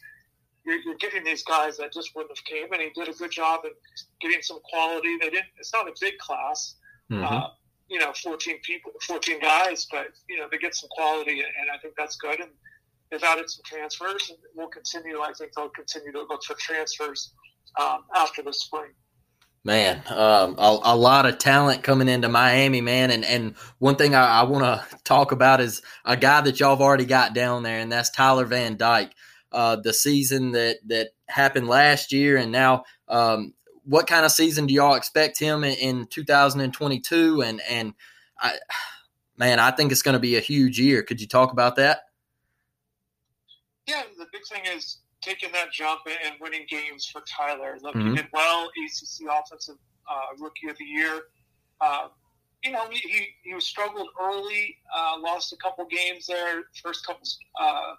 you're, 0.65 0.79
you're, 0.81 0.95
getting 0.95 1.23
these 1.23 1.43
guys 1.43 1.77
that 1.77 1.93
just 1.93 2.15
wouldn't 2.15 2.37
have 2.37 2.45
came, 2.45 2.71
and 2.71 2.81
he 2.81 2.89
did 2.89 3.13
a 3.13 3.17
good 3.17 3.31
job 3.31 3.61
in 3.63 3.71
getting 4.21 4.41
some 4.41 4.59
quality. 4.69 5.17
They 5.17 5.29
didn't. 5.29 5.47
It's 5.57 5.73
not 5.73 5.87
a 5.87 5.93
big 5.99 6.17
class, 6.17 6.75
mm-hmm. 7.11 7.23
uh, 7.23 7.47
you 7.89 7.99
know, 7.99 8.11
14 8.13 8.57
people, 8.63 8.91
14 9.07 9.39
guys, 9.39 9.87
but 9.89 10.07
you 10.29 10.37
know 10.37 10.47
they 10.51 10.57
get 10.57 10.75
some 10.75 10.89
quality, 10.91 11.39
and 11.41 11.71
I 11.73 11.77
think 11.81 11.95
that's 11.97 12.17
good. 12.17 12.39
And 12.39 12.51
they've 13.09 13.23
added 13.23 13.49
some 13.49 13.63
transfers, 13.65 14.29
and 14.29 14.37
we'll 14.53 14.67
continue. 14.67 15.19
I 15.21 15.31
think 15.33 15.53
they'll 15.55 15.69
continue 15.69 16.11
to 16.11 16.21
look 16.23 16.43
for 16.43 16.55
transfers 16.55 17.33
um, 17.79 18.03
after 18.15 18.41
the 18.41 18.53
spring. 18.53 18.91
Man, 19.65 20.01
um, 20.07 20.55
a, 20.57 20.79
a, 20.83 20.95
lot 20.95 21.25
of 21.25 21.37
talent 21.37 21.83
coming 21.83 22.07
into 22.07 22.29
Miami, 22.29 22.79
man. 22.79 23.11
And 23.11 23.25
and 23.25 23.55
one 23.77 23.97
thing 23.97 24.15
I, 24.15 24.39
I 24.39 24.43
want 24.43 24.63
to 24.63 24.97
talk 25.03 25.33
about 25.33 25.59
is 25.59 25.81
a 26.05 26.15
guy 26.15 26.39
that 26.41 26.59
y'all 26.59 26.69
have 26.71 26.81
already 26.81 27.05
got 27.05 27.33
down 27.33 27.63
there, 27.63 27.79
and 27.79 27.91
that's 27.91 28.09
Tyler 28.09 28.45
Van 28.45 28.77
Dyke 28.77 29.13
uh, 29.51 29.75
the 29.77 29.93
season 29.93 30.51
that 30.51 30.77
that 30.87 31.09
happened 31.27 31.67
last 31.67 32.11
year, 32.11 32.37
and 32.37 32.51
now 32.51 32.83
um, 33.07 33.53
what 33.83 34.07
kind 34.07 34.25
of 34.25 34.31
season 34.31 34.67
do 34.67 34.73
y'all 34.73 34.95
expect 34.95 35.39
him 35.39 35.63
in, 35.63 35.75
in 35.75 36.07
2022? 36.07 37.41
And 37.41 37.61
and 37.69 37.93
I, 38.39 38.53
man, 39.37 39.59
I 39.59 39.71
think 39.71 39.91
it's 39.91 40.03
going 40.03 40.13
to 40.13 40.19
be 40.19 40.37
a 40.37 40.41
huge 40.41 40.79
year. 40.79 41.03
Could 41.03 41.19
you 41.19 41.27
talk 41.27 41.51
about 41.51 41.75
that? 41.77 42.01
Yeah, 43.87 44.03
the 44.17 44.27
big 44.31 44.43
thing 44.45 44.61
is 44.75 44.99
taking 45.21 45.51
that 45.51 45.71
jump 45.71 46.01
and 46.07 46.35
winning 46.39 46.65
games 46.69 47.05
for 47.05 47.21
Tyler. 47.21 47.77
Look, 47.81 47.95
mm-hmm. 47.95 48.11
he 48.11 48.15
did 48.15 48.27
well, 48.33 48.65
ACC 48.67 49.27
Offensive 49.29 49.75
uh, 50.09 50.35
Rookie 50.37 50.69
of 50.69 50.77
the 50.77 50.85
Year. 50.85 51.21
Uh, 51.81 52.07
you 52.63 52.71
know, 52.71 52.83
he, 52.89 52.99
he, 52.99 53.27
he 53.43 53.59
struggled 53.59 54.09
early, 54.21 54.75
uh, 54.95 55.15
lost 55.19 55.53
a 55.53 55.57
couple 55.57 55.85
games 55.85 56.27
there, 56.27 56.63
first 56.83 57.05
couple 57.05 57.23
uh, 57.59 57.93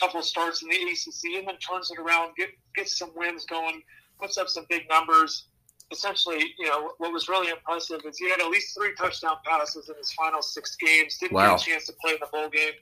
couple 0.00 0.20
of 0.20 0.26
starts 0.26 0.62
in 0.62 0.68
the 0.68 0.76
ACC, 0.76 1.38
and 1.38 1.48
then 1.48 1.56
turns 1.58 1.90
it 1.90 1.98
around, 1.98 2.32
get 2.36 2.50
gets 2.74 2.98
some 2.98 3.10
wins 3.16 3.44
going, 3.44 3.82
puts 4.20 4.38
up 4.38 4.48
some 4.48 4.64
big 4.70 4.82
numbers. 4.88 5.46
Essentially, 5.90 6.54
you 6.58 6.66
know, 6.66 6.92
what 6.98 7.12
was 7.12 7.28
really 7.28 7.50
impressive 7.50 8.00
is 8.06 8.18
he 8.18 8.30
had 8.30 8.40
at 8.40 8.48
least 8.48 8.76
three 8.76 8.94
touchdown 8.94 9.36
passes 9.44 9.88
in 9.88 9.94
his 9.96 10.12
final 10.12 10.42
six 10.42 10.76
games. 10.76 11.16
Didn't 11.18 11.32
wow. 11.32 11.56
get 11.56 11.62
a 11.62 11.64
chance 11.64 11.86
to 11.86 11.94
play 11.94 12.12
in 12.12 12.18
the 12.20 12.28
bowl 12.30 12.48
game. 12.50 12.72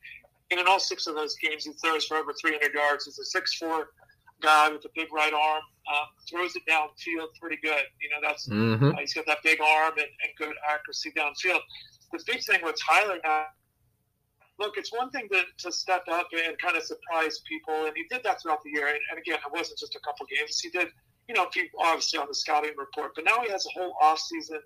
And 0.50 0.60
in 0.60 0.66
all 0.68 0.78
six 0.78 1.06
of 1.06 1.14
those 1.14 1.36
games, 1.36 1.64
he 1.64 1.72
throws 1.72 2.04
for 2.04 2.16
over 2.16 2.32
300 2.32 2.72
yards. 2.72 3.04
He's 3.06 3.18
a 3.18 3.24
six-four 3.24 3.88
guy 4.42 4.68
with 4.70 4.84
a 4.84 4.90
big 4.94 5.12
right 5.12 5.32
arm. 5.32 5.62
Um, 5.92 6.06
throws 6.30 6.54
it 6.56 6.62
downfield 6.68 7.28
pretty 7.40 7.58
good. 7.62 7.82
You 8.00 8.10
know, 8.10 8.18
that's 8.22 8.48
mm-hmm. 8.48 8.90
uh, 8.90 9.00
he's 9.00 9.14
got 9.14 9.26
that 9.26 9.38
big 9.42 9.60
arm 9.60 9.94
and, 9.96 10.06
and 10.06 10.30
good 10.38 10.54
accuracy 10.68 11.12
downfield. 11.16 11.60
The 12.12 12.22
big 12.26 12.42
thing 12.44 12.60
with 12.62 12.76
Tyler 12.88 13.18
now 13.24 13.46
look, 14.58 14.76
it's 14.76 14.92
one 14.92 15.10
thing 15.10 15.28
to, 15.32 15.42
to 15.58 15.72
step 15.72 16.04
up 16.10 16.28
and 16.32 16.58
kind 16.58 16.76
of 16.76 16.82
surprise 16.82 17.40
people, 17.48 17.86
and 17.86 17.92
he 17.94 18.04
did 18.10 18.22
that 18.24 18.40
throughout 18.40 18.62
the 18.64 18.70
year. 18.70 18.88
And, 18.88 18.98
and 19.10 19.18
again, 19.18 19.38
it 19.44 19.52
wasn't 19.52 19.78
just 19.78 19.94
a 19.94 20.00
couple 20.00 20.26
games. 20.26 20.58
He 20.60 20.70
did, 20.70 20.88
you 21.28 21.34
know, 21.34 21.46
obviously 21.80 22.18
on 22.18 22.26
the 22.28 22.34
scouting 22.34 22.72
report, 22.76 23.12
but 23.14 23.24
now 23.24 23.42
he 23.42 23.50
has 23.50 23.66
a 23.66 23.78
whole 23.78 23.94
off 24.00 24.18
season. 24.18 24.60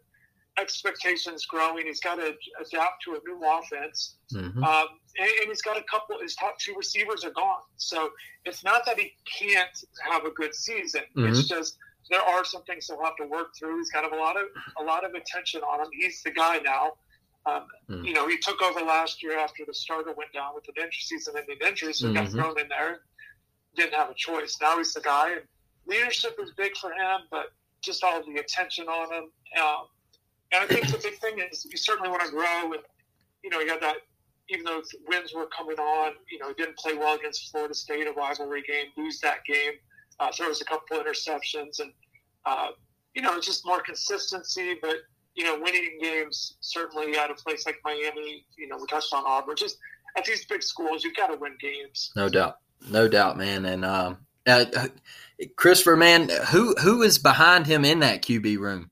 Expectations 0.60 1.46
growing. 1.46 1.86
He's 1.86 2.00
got 2.00 2.16
to 2.16 2.34
adapt 2.60 3.02
to 3.04 3.12
a 3.12 3.18
new 3.26 3.40
offense, 3.48 4.16
mm-hmm. 4.32 4.62
um, 4.62 4.86
and, 5.18 5.30
and 5.40 5.48
he's 5.48 5.62
got 5.62 5.78
a 5.78 5.82
couple. 5.84 6.18
His 6.20 6.34
top 6.34 6.58
two 6.58 6.74
receivers 6.76 7.24
are 7.24 7.30
gone, 7.30 7.62
so 7.76 8.10
it's 8.44 8.62
not 8.64 8.84
that 8.86 8.98
he 8.98 9.12
can't 9.40 9.84
have 10.10 10.24
a 10.24 10.30
good 10.30 10.54
season. 10.54 11.02
Mm-hmm. 11.16 11.30
It's 11.30 11.48
just 11.48 11.78
there 12.10 12.20
are 12.20 12.44
some 12.44 12.62
things 12.64 12.86
he'll 12.86 13.02
have 13.02 13.16
to 13.16 13.26
work 13.26 13.48
through. 13.58 13.78
He's 13.78 13.90
got 13.90 14.12
a 14.12 14.16
lot 14.16 14.36
of 14.36 14.46
a 14.80 14.82
lot 14.82 15.04
of 15.04 15.14
attention 15.14 15.62
on 15.62 15.80
him. 15.80 15.88
He's 15.98 16.22
the 16.22 16.30
guy 16.30 16.58
now. 16.58 16.92
Um, 17.46 17.66
mm. 17.88 18.06
You 18.06 18.12
know, 18.12 18.28
he 18.28 18.36
took 18.36 18.60
over 18.60 18.80
last 18.80 19.22
year 19.22 19.38
after 19.38 19.64
the 19.66 19.72
starter 19.72 20.12
went 20.12 20.32
down 20.32 20.54
with 20.54 20.64
an 20.68 20.74
injury 20.76 21.00
season 21.00 21.34
ending 21.38 21.56
injury, 21.66 21.94
so 21.94 22.08
he 22.08 22.14
mm-hmm. 22.14 22.24
got 22.24 22.32
thrown 22.32 22.60
in 22.60 22.68
there. 22.68 23.00
Didn't 23.76 23.94
have 23.94 24.10
a 24.10 24.14
choice. 24.14 24.58
Now 24.60 24.76
he's 24.76 24.92
the 24.92 25.00
guy, 25.00 25.32
and 25.32 25.42
leadership 25.86 26.38
is 26.42 26.50
big 26.56 26.76
for 26.76 26.90
him, 26.90 27.20
but 27.30 27.52
just 27.82 28.04
all 28.04 28.22
the 28.24 28.40
attention 28.40 28.86
on 28.88 29.12
him. 29.12 29.24
Um, 29.58 29.86
and 30.52 30.62
I 30.62 30.66
think 30.66 30.86
the 30.88 30.98
big 30.98 31.18
thing 31.18 31.38
is 31.50 31.66
you 31.70 31.76
certainly 31.76 32.10
want 32.10 32.22
to 32.22 32.30
grow, 32.30 32.72
and 32.72 32.82
you 33.42 33.50
know, 33.50 33.60
you 33.60 33.66
got 33.66 33.80
that. 33.80 33.96
Even 34.48 34.64
though 34.64 34.82
wins 35.06 35.32
were 35.32 35.46
coming 35.56 35.78
on, 35.78 36.14
you 36.28 36.38
know, 36.40 36.52
didn't 36.52 36.76
play 36.76 36.94
well 36.94 37.14
against 37.16 37.52
Florida 37.52 37.72
State, 37.72 38.08
a 38.08 38.12
rivalry 38.12 38.62
game, 38.62 38.86
lose 38.96 39.20
that 39.20 39.44
game, 39.44 39.74
uh, 40.18 40.32
throws 40.32 40.60
a 40.60 40.64
couple 40.64 40.98
interceptions, 40.98 41.78
and 41.78 41.92
uh, 42.44 42.68
you 43.14 43.22
know, 43.22 43.40
just 43.40 43.64
more 43.64 43.80
consistency, 43.80 44.74
but 44.82 44.96
you 45.34 45.44
know, 45.44 45.58
winning 45.60 45.98
games 46.02 46.56
certainly 46.60 47.16
at 47.16 47.30
a 47.30 47.34
place 47.34 47.64
like 47.64 47.76
Miami. 47.84 48.44
You 48.58 48.68
know, 48.68 48.76
we 48.78 48.86
touched 48.86 49.12
on 49.14 49.24
Auburn. 49.26 49.56
Just 49.56 49.78
at 50.16 50.24
these 50.24 50.44
big 50.46 50.62
schools, 50.62 51.04
you've 51.04 51.16
got 51.16 51.28
to 51.28 51.36
win 51.36 51.56
games. 51.60 52.10
No 52.16 52.28
doubt, 52.28 52.56
no 52.88 53.08
doubt, 53.08 53.38
man. 53.38 53.64
And 53.64 53.84
um, 53.84 54.18
uh, 54.46 54.88
Christopher, 55.56 55.96
man, 55.96 56.28
who 56.50 56.74
who 56.74 57.02
is 57.02 57.18
behind 57.18 57.66
him 57.66 57.84
in 57.84 58.00
that 58.00 58.22
QB 58.22 58.58
room? 58.58 58.90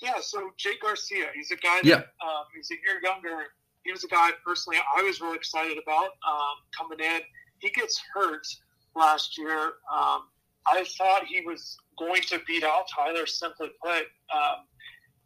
Yeah, 0.00 0.20
so 0.20 0.50
Jake 0.56 0.80
Garcia, 0.80 1.26
he's 1.34 1.50
a 1.50 1.56
guy 1.56 1.80
that 1.82 1.86
yeah. 1.86 1.96
um, 1.96 2.44
he's 2.54 2.70
a 2.70 2.74
year 2.74 3.00
younger. 3.02 3.46
He 3.84 3.92
was 3.92 4.04
a 4.04 4.08
guy 4.08 4.30
personally 4.44 4.78
I 4.96 5.02
was 5.02 5.20
really 5.20 5.36
excited 5.36 5.78
about 5.82 6.10
um, 6.28 6.56
coming 6.76 7.00
in. 7.00 7.20
He 7.58 7.70
gets 7.70 8.00
hurt 8.14 8.46
last 8.94 9.36
year. 9.38 9.72
Um, 9.92 10.28
I 10.66 10.84
thought 10.96 11.24
he 11.26 11.40
was 11.40 11.76
going 11.98 12.22
to 12.22 12.40
beat 12.46 12.62
out 12.62 12.84
Tyler, 12.94 13.26
simply 13.26 13.70
put. 13.82 14.02
Um, 14.32 14.66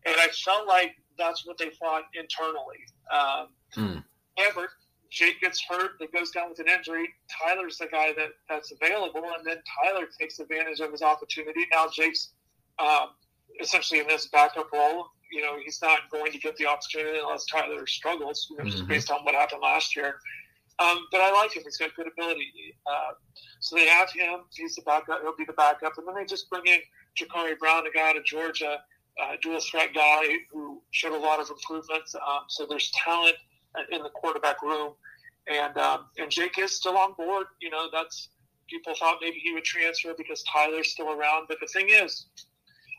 and 0.06 0.16
I 0.18 0.28
felt 0.44 0.66
like 0.66 0.94
that's 1.18 1.46
what 1.46 1.58
they 1.58 1.70
thought 1.70 2.04
internally. 2.14 2.78
Um, 3.12 3.48
mm. 3.76 4.04
However, 4.38 4.68
Jake 5.10 5.40
gets 5.40 5.62
hurt, 5.68 5.92
that 6.00 6.12
goes 6.12 6.30
down 6.30 6.48
with 6.48 6.58
an 6.60 6.68
injury. 6.68 7.08
Tyler's 7.30 7.76
the 7.78 7.86
guy 7.86 8.14
that, 8.16 8.30
that's 8.48 8.72
available, 8.72 9.22
and 9.36 9.46
then 9.46 9.58
Tyler 9.84 10.06
takes 10.18 10.38
advantage 10.38 10.80
of 10.80 10.90
his 10.90 11.02
opportunity. 11.02 11.66
Now 11.70 11.86
Jake's 11.92 12.30
um, 12.78 13.10
essentially 13.60 14.00
in 14.00 14.06
this 14.06 14.26
backup 14.28 14.72
role. 14.72 15.06
You 15.30 15.42
know, 15.42 15.56
he's 15.64 15.80
not 15.80 16.10
going 16.10 16.30
to 16.32 16.38
get 16.38 16.56
the 16.56 16.66
opportunity 16.66 17.18
unless 17.18 17.46
Tyler 17.46 17.86
struggles, 17.86 18.48
you 18.50 18.56
know, 18.56 18.64
mm-hmm. 18.64 18.70
just 18.70 18.86
based 18.86 19.10
on 19.10 19.24
what 19.24 19.34
happened 19.34 19.62
last 19.62 19.96
year. 19.96 20.16
Um, 20.78 21.06
but 21.10 21.20
I 21.20 21.32
like 21.32 21.54
him. 21.54 21.62
He's 21.64 21.76
got 21.76 21.94
good 21.94 22.06
ability. 22.06 22.52
Uh, 22.86 23.12
so 23.60 23.76
they 23.76 23.86
have 23.86 24.10
him. 24.10 24.40
He's 24.52 24.74
the 24.74 24.82
backup. 24.82 25.22
He'll 25.22 25.36
be 25.36 25.44
the 25.44 25.52
backup. 25.52 25.96
And 25.96 26.06
then 26.06 26.14
they 26.14 26.24
just 26.24 26.50
bring 26.50 26.66
in 26.66 26.80
Jacurri 27.16 27.58
Brown, 27.58 27.84
a 27.86 27.90
guy 27.90 28.10
out 28.10 28.16
of 28.16 28.24
Georgia, 28.24 28.78
uh, 29.22 29.36
dual 29.42 29.60
threat 29.60 29.90
guy 29.94 30.24
who 30.50 30.82
showed 30.90 31.12
a 31.12 31.18
lot 31.18 31.40
of 31.40 31.50
improvements. 31.50 32.14
Um, 32.14 32.44
so 32.48 32.66
there's 32.66 32.90
talent 32.90 33.36
in 33.90 34.02
the 34.02 34.10
quarterback 34.10 34.62
room, 34.62 34.92
and 35.46 35.76
um, 35.78 36.06
and 36.18 36.30
Jake 36.30 36.58
is 36.58 36.72
still 36.72 36.96
on 36.96 37.14
board. 37.14 37.46
You 37.60 37.70
know, 37.70 37.88
that's 37.92 38.28
people 38.68 38.94
thought 38.94 39.18
maybe 39.20 39.38
he 39.42 39.52
would 39.52 39.64
transfer 39.64 40.14
because 40.16 40.42
Tyler's 40.44 40.90
still 40.90 41.10
around, 41.10 41.46
but 41.48 41.58
the 41.60 41.66
thing 41.66 41.88
is, 41.90 42.26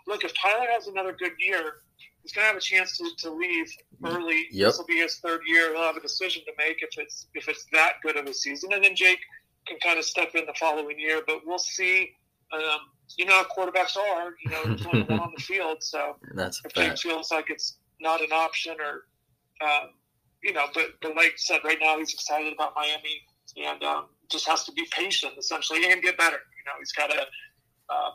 look, 0.07 0.24
if 0.24 0.33
Tyler 0.39 0.67
has 0.72 0.88
another 0.88 1.13
good 1.13 1.33
year, 1.39 1.81
he's 2.22 2.31
going 2.31 2.43
to 2.43 2.48
have 2.48 2.57
a 2.57 2.62
chance 2.62 2.98
to, 2.98 3.10
to 3.19 3.31
leave 3.31 3.72
early. 4.03 4.48
Yep. 4.51 4.67
This 4.67 4.77
will 4.77 4.86
be 4.86 4.98
his 4.98 5.17
third 5.17 5.41
year. 5.45 5.74
He'll 5.74 5.83
have 5.83 5.98
a 5.98 6.01
decision 6.01 6.43
to 6.45 6.51
make 6.57 6.81
if 6.81 6.98
it's 6.98 7.27
if 7.33 7.48
it's 7.48 7.65
that 7.72 7.93
good 8.01 8.17
of 8.17 8.25
a 8.25 8.33
season, 8.33 8.74
and 8.74 8.83
then 8.83 8.95
Jake 8.95 9.19
can 9.67 9.77
kind 9.79 10.00
of 10.00 10.05
step 10.05 10.36
in 10.36 10.45
the 10.45 10.53
following 10.60 11.00
year. 11.00 11.22
But 11.25 11.41
we'll 11.45 11.60
see. 11.60 12.12
Um, 12.51 12.79
you 13.17 13.25
know 13.25 13.33
how 13.33 13.45
quarterbacks 13.45 13.98
are. 13.98 14.33
You 14.43 14.51
know, 14.51 15.03
one 15.07 15.19
on 15.19 15.33
the 15.36 15.43
field, 15.43 15.83
so 15.83 16.15
That's 16.33 16.62
if 16.65 16.74
Jake 16.74 16.98
feels 16.98 17.31
like 17.31 17.50
it's 17.50 17.77
not 18.00 18.22
an 18.22 18.31
option, 18.31 18.75
or 18.79 19.05
um, 19.65 19.89
you 20.41 20.53
know, 20.53 20.65
but 20.74 20.93
but 21.01 21.15
like 21.15 21.33
said, 21.38 21.62
right 21.63 21.77
now 21.81 21.98
he's 21.98 22.13
excited 22.13 22.53
about 22.53 22.74
Miami 22.75 23.22
and 23.57 23.83
um, 23.83 24.05
just 24.29 24.48
has 24.48 24.63
to 24.63 24.72
be 24.72 24.86
patient 24.91 25.33
essentially 25.38 25.91
and 25.91 26.01
get 26.01 26.17
better. 26.17 26.38
You 26.38 26.63
know, 26.65 26.74
he's 26.79 26.91
got 26.91 27.10
to. 27.10 27.25
Uh, 27.89 28.12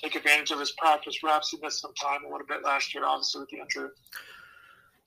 Take 0.00 0.16
advantage 0.16 0.50
of 0.50 0.60
his 0.60 0.72
practice 0.72 1.22
reps. 1.22 1.50
He 1.50 1.58
missed 1.62 1.80
some 1.80 1.94
time 1.94 2.24
a 2.24 2.30
little 2.30 2.46
bit 2.46 2.62
last 2.64 2.94
year, 2.94 3.04
obviously, 3.04 3.40
with 3.40 3.50
the 3.50 3.58
injury. 3.58 3.88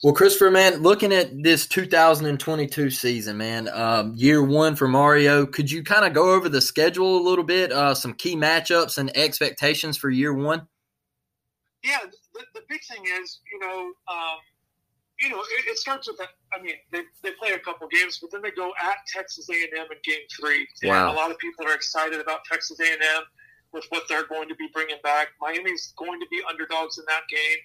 Well, 0.03 0.13
Christopher, 0.13 0.51
man, 0.51 0.81
looking 0.81 1.13
at 1.13 1.41
this 1.41 1.67
2022 1.67 2.89
season, 2.89 3.37
man, 3.37 3.69
um, 3.69 4.13
year 4.15 4.43
one 4.43 4.75
for 4.75 4.87
Mario, 4.87 5.45
could 5.45 5.71
you 5.71 5.83
kind 5.83 6.05
of 6.05 6.13
go 6.13 6.33
over 6.33 6.49
the 6.49 6.61
schedule 6.61 7.17
a 7.17 7.23
little 7.27 7.45
bit, 7.45 7.71
uh, 7.71 7.95
some 7.95 8.13
key 8.13 8.35
matchups 8.35 8.97
and 8.97 9.15
expectations 9.17 9.97
for 9.97 10.09
year 10.09 10.33
one? 10.33 10.67
Yeah, 11.83 11.99
the, 12.33 12.41
the 12.53 12.61
big 12.67 12.81
thing 12.83 13.03
is, 13.21 13.39
you 13.51 13.59
know, 13.59 13.91
um, 14.07 14.37
you 15.19 15.29
know, 15.29 15.39
it, 15.39 15.67
it 15.69 15.77
starts 15.77 16.07
with. 16.07 16.19
I 16.53 16.61
mean, 16.61 16.75
they, 16.91 17.01
they 17.23 17.31
play 17.31 17.51
a 17.53 17.59
couple 17.59 17.87
games, 17.87 18.19
but 18.21 18.31
then 18.31 18.41
they 18.41 18.51
go 18.51 18.71
at 18.81 18.97
Texas 19.13 19.47
A&M 19.49 19.69
in 19.73 19.97
Game 20.03 20.19
Three. 20.39 20.67
And 20.83 20.91
Wow. 20.91 21.13
a 21.13 21.15
lot 21.15 21.31
of 21.31 21.37
people 21.37 21.65
are 21.65 21.73
excited 21.73 22.19
about 22.19 22.39
Texas 22.51 22.79
A&M 22.79 23.23
with 23.75 23.85
what 23.89 24.03
they're 24.09 24.25
going 24.25 24.49
to 24.49 24.55
be 24.55 24.67
bringing 24.73 24.97
back. 25.03 25.27
Miami's 25.39 25.93
going 25.97 26.19
to 26.19 26.25
be 26.31 26.41
underdogs 26.49 26.97
in 26.97 27.03
that 27.07 27.21
game. 27.29 27.57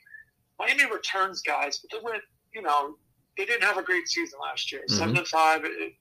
Miami 0.59 0.93
returns 0.93 1.41
guys, 1.41 1.79
but 1.79 1.97
they 1.97 2.05
went. 2.05 2.23
You 2.53 2.63
know, 2.63 2.97
they 3.39 3.45
didn't 3.47 3.63
have 3.63 3.79
a 3.79 3.83
great 3.83 4.09
season 4.09 4.39
last 4.43 4.71
year. 4.73 4.83
Mhm. 4.91 4.99
Seven 4.99 5.17
and 5.17 5.29
five. 5.29 5.65
It, 5.65 5.95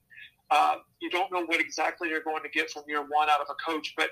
uh, 0.50 0.76
you 1.00 1.08
don't 1.10 1.32
know 1.32 1.44
what 1.46 1.60
exactly 1.60 2.08
you're 2.08 2.22
going 2.24 2.42
to 2.42 2.48
get 2.48 2.68
from 2.70 2.82
year 2.88 3.00
one 3.00 3.30
out 3.30 3.40
of 3.40 3.46
a 3.48 3.54
coach, 3.64 3.94
but 3.96 4.10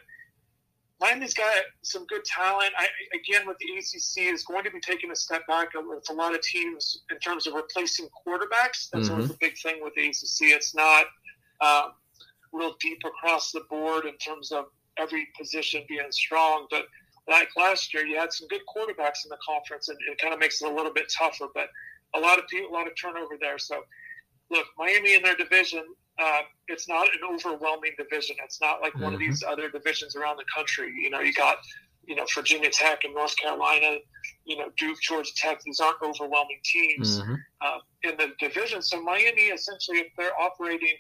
Miami's 1.01 1.35
got 1.35 1.53
some 1.83 2.07
good 2.07 2.25
talent. 2.25 2.71
I, 2.77 2.89
again, 3.15 3.47
with 3.47 3.57
the 3.59 3.67
ACC, 3.77 4.33
is 4.33 4.45
going 4.45 4.65
to 4.65 4.71
be 4.71 4.81
taking 4.81 5.11
a 5.11 5.17
step 5.17 5.47
back 5.47 5.71
with 5.75 6.09
a 6.11 6.13
lot 6.13 6.35
of 6.35 6.41
teams 6.43 7.03
in 7.11 7.19
terms 7.19 7.47
of 7.47 7.55
replacing 7.55 8.09
quarterbacks. 8.27 8.89
That's 8.93 9.09
always 9.11 9.29
the 9.29 9.37
big 9.41 9.59
thing 9.59 9.81
with 9.83 9.95
the 9.95 10.07
ACC. 10.09 10.53
It's 10.57 10.75
not 10.75 11.07
um, 11.61 11.93
real 12.53 12.75
deep 12.81 13.03
across 13.05 13.53
the 13.53 13.61
board 13.69 14.07
in 14.07 14.17
terms 14.19 14.51
of 14.53 14.67
every 14.99 15.29
position 15.39 15.85
being 15.89 16.11
strong, 16.11 16.67
but 16.71 16.87
like 17.29 17.49
last 17.57 17.93
year, 17.93 18.07
you 18.07 18.19
had 18.19 18.33
some 18.33 18.49
good 18.49 18.63
quarterbacks 18.75 19.25
in 19.25 19.29
the 19.31 19.39
conference, 19.47 19.89
and 19.89 19.99
it 20.11 20.19
kind 20.19 20.33
of 20.33 20.41
makes 20.41 20.63
it 20.63 20.71
a 20.71 20.75
little 20.75 20.93
bit 20.93 21.13
tougher. 21.17 21.47
But 21.55 21.69
a 22.15 22.21
lot 22.21 22.39
of 22.39 22.47
people, 22.49 22.71
a 22.71 22.75
lot 22.75 22.87
of 22.87 22.95
turnover 23.01 23.37
there. 23.41 23.59
So, 23.59 23.83
look, 24.51 24.67
Miami 24.79 25.15
in 25.15 25.23
their 25.23 25.37
division, 25.37 25.85
uh, 26.19 26.41
it's 26.69 26.89
not 26.89 27.07
an 27.09 27.21
overwhelming 27.31 27.93
division. 27.99 28.37
It's 28.43 28.61
not 28.61 28.81
like 28.81 28.99
one 28.99 29.13
of 29.15 29.21
Mhm. 29.21 29.29
these 29.29 29.45
other 29.47 29.69
divisions 29.69 30.17
around 30.17 30.39
the 30.39 30.47
country. 30.53 30.91
You 30.97 31.11
know, 31.11 31.21
you 31.21 31.33
got 31.33 31.59
you 32.07 32.15
know 32.15 32.27
Virginia 32.35 32.71
Tech 32.71 33.05
and 33.05 33.15
North 33.15 33.37
Carolina, 33.37 33.99
you 34.47 34.57
know 34.57 34.71
Duke, 34.79 34.99
Georgia 35.03 35.31
Tech. 35.37 35.61
These 35.63 35.81
aren't 35.81 36.01
overwhelming 36.03 36.61
teams 36.65 37.21
Mhm. 37.21 37.45
uh, 37.61 37.79
in 38.03 38.17
the 38.17 38.35
division. 38.39 38.81
So 38.81 39.03
Miami, 39.03 39.43
essentially, 39.43 39.99
if 39.99 40.17
they're 40.17 40.39
operating 40.41 40.97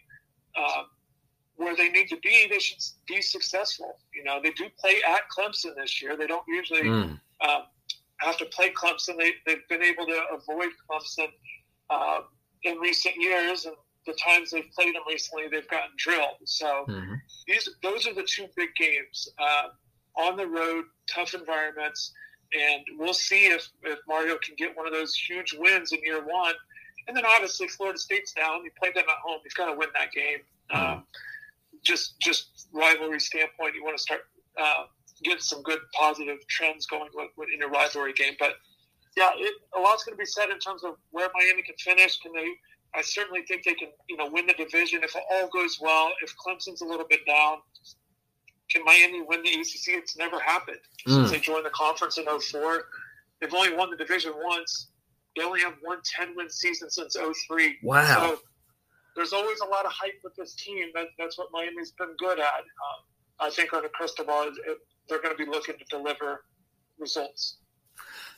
um, 0.56 0.90
where 1.58 1.76
they 1.76 1.88
need 1.88 2.08
to 2.08 2.16
be, 2.18 2.46
they 2.50 2.58
should 2.58 2.78
be 3.06 3.20
successful. 3.20 3.98
You 4.14 4.24
know, 4.24 4.40
they 4.42 4.50
do 4.52 4.66
play 4.80 4.96
at 5.06 5.22
Clemson 5.36 5.74
this 5.76 6.00
year. 6.00 6.16
They 6.16 6.26
don't 6.26 6.44
usually 6.48 6.82
Mm. 6.88 7.20
um, 7.40 7.62
have 8.18 8.36
to 8.38 8.46
play 8.46 8.70
Clemson. 8.70 9.16
They, 9.18 9.34
they've 9.46 9.66
been 9.68 9.82
able 9.82 10.06
to 10.06 10.20
avoid 10.32 10.70
Clemson 10.88 11.28
uh, 11.90 12.20
in 12.62 12.78
recent 12.78 13.16
years, 13.16 13.64
and 13.66 13.76
the 14.06 14.12
times 14.14 14.50
they've 14.50 14.70
played 14.74 14.94
them 14.94 15.02
recently, 15.08 15.48
they've 15.48 15.68
gotten 15.68 15.90
drilled. 15.96 16.38
So 16.44 16.84
Mhm. 16.88 17.20
these 17.46 17.68
those 17.82 18.06
are 18.06 18.14
the 18.14 18.24
two 18.24 18.48
big 18.56 18.74
games 18.76 19.28
uh, 19.38 19.68
on 20.16 20.36
the 20.36 20.46
road, 20.46 20.84
tough 21.08 21.34
environments, 21.34 22.12
and 22.52 22.84
we'll 22.98 23.14
see 23.14 23.46
if, 23.46 23.68
if 23.82 23.98
Mario 24.08 24.38
can 24.38 24.54
get 24.56 24.76
one 24.76 24.86
of 24.86 24.92
those 24.92 25.14
huge 25.14 25.52
wins 25.54 25.92
in 25.92 26.00
year 26.02 26.24
one. 26.24 26.54
And 27.06 27.16
then 27.16 27.24
obviously 27.26 27.68
Florida 27.68 27.98
State's 27.98 28.32
down. 28.32 28.64
You 28.64 28.70
played 28.78 28.94
them 28.94 29.04
at 29.08 29.16
home. 29.24 29.40
You've 29.44 29.54
got 29.54 29.66
to 29.66 29.76
win 29.78 29.88
that 29.98 30.12
game. 30.12 30.40
Um, 30.70 31.06
just 31.88 32.20
just 32.20 32.68
rivalry 32.72 33.20
standpoint, 33.20 33.74
you 33.74 33.82
want 33.84 33.96
to 33.96 34.02
start 34.02 34.20
uh, 34.60 34.84
getting 35.24 35.40
some 35.40 35.62
good 35.62 35.80
positive 35.94 36.38
trends 36.48 36.86
going 36.86 37.08
with, 37.14 37.30
with, 37.36 37.48
in 37.52 37.58
your 37.60 37.70
rivalry 37.70 38.12
game. 38.12 38.34
But 38.38 38.52
yeah, 39.16 39.30
it, 39.36 39.54
a 39.76 39.80
lot's 39.80 40.04
going 40.04 40.16
to 40.16 40.18
be 40.20 40.26
said 40.26 40.50
in 40.50 40.58
terms 40.58 40.84
of 40.84 40.92
where 41.10 41.28
Miami 41.34 41.62
can 41.62 41.74
finish. 41.78 42.18
Can 42.20 42.32
they? 42.32 42.48
I 42.94 43.02
certainly 43.02 43.42
think 43.48 43.64
they 43.64 43.74
can, 43.74 43.88
you 44.08 44.16
know, 44.16 44.28
win 44.30 44.46
the 44.46 44.54
division 44.54 45.00
if 45.02 45.14
all 45.30 45.48
goes 45.48 45.78
well. 45.80 46.10
If 46.22 46.34
Clemson's 46.36 46.80
a 46.80 46.86
little 46.86 47.06
bit 47.08 47.20
down, 47.26 47.58
can 48.70 48.82
Miami 48.84 49.22
win 49.22 49.42
the 49.42 49.50
ACC? 49.50 49.98
It's 50.00 50.16
never 50.16 50.38
happened 50.40 50.78
since 51.06 51.28
Mm. 51.28 51.30
they 51.32 51.38
joined 51.40 51.66
the 51.66 51.70
conference 51.70 52.18
in 52.18 52.24
04. 52.26 52.84
They've 53.40 53.52
only 53.54 53.74
won 53.74 53.90
the 53.90 53.96
division 53.96 54.32
once. 54.42 54.88
They 55.36 55.42
only 55.44 55.60
have 55.60 55.74
one 55.82 55.98
10 56.04 56.34
win 56.36 56.48
season 56.50 56.90
since 56.90 57.14
03. 57.16 57.78
Wow. 57.82 58.04
So 58.04 58.40
there's 59.18 59.32
always 59.32 59.58
a 59.60 59.66
lot 59.66 59.84
of 59.84 59.90
hype 59.90 60.20
with 60.22 60.34
this 60.36 60.54
team. 60.54 60.86
That, 60.94 61.08
that's 61.18 61.36
what 61.36 61.48
Miami's 61.52 61.90
been 61.90 62.14
good 62.18 62.38
at. 62.38 62.44
Um, 62.44 63.02
I 63.40 63.50
think 63.50 63.74
under 63.74 63.88
Cristobal, 63.88 64.52
it, 64.66 64.78
they're 65.08 65.20
going 65.20 65.36
to 65.36 65.44
be 65.44 65.50
looking 65.50 65.74
to 65.76 65.84
deliver 65.90 66.44
results. 67.00 67.58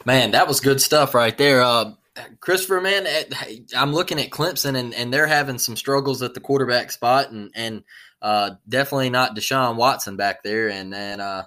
Man, 0.07 0.31
that 0.31 0.49
was 0.49 0.61
good 0.61 0.81
stuff 0.81 1.14
right 1.14 1.37
there. 1.37 1.62
Uh, 1.62 1.93
Christopher, 2.40 2.81
man, 2.81 3.07
at, 3.07 3.29
I'm 3.77 3.93
looking 3.93 4.19
at 4.19 4.31
Clemson, 4.31 4.75
and, 4.75 4.95
and 4.95 5.12
they're 5.12 5.27
having 5.27 5.59
some 5.59 5.77
struggles 5.77 6.23
at 6.23 6.33
the 6.33 6.40
quarterback 6.40 6.90
spot, 6.90 7.31
and 7.31 7.51
and 7.55 7.85
uh, 8.23 8.53
definitely 8.66 9.11
not 9.11 9.37
Deshaun 9.37 9.77
Watson 9.77 10.16
back 10.16 10.43
there, 10.43 10.71
and 10.71 10.90
then 10.90 11.21
uh, 11.21 11.45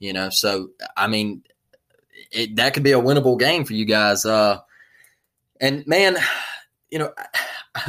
you 0.00 0.12
know, 0.12 0.30
so 0.30 0.70
I 0.96 1.06
mean, 1.06 1.44
it, 2.32 2.56
that 2.56 2.74
could 2.74 2.82
be 2.82 2.92
a 2.92 3.00
winnable 3.00 3.38
game 3.38 3.64
for 3.64 3.74
you 3.74 3.84
guys. 3.84 4.26
Uh, 4.26 4.58
and 5.60 5.86
man, 5.86 6.16
you 6.92 6.98
know, 6.98 7.12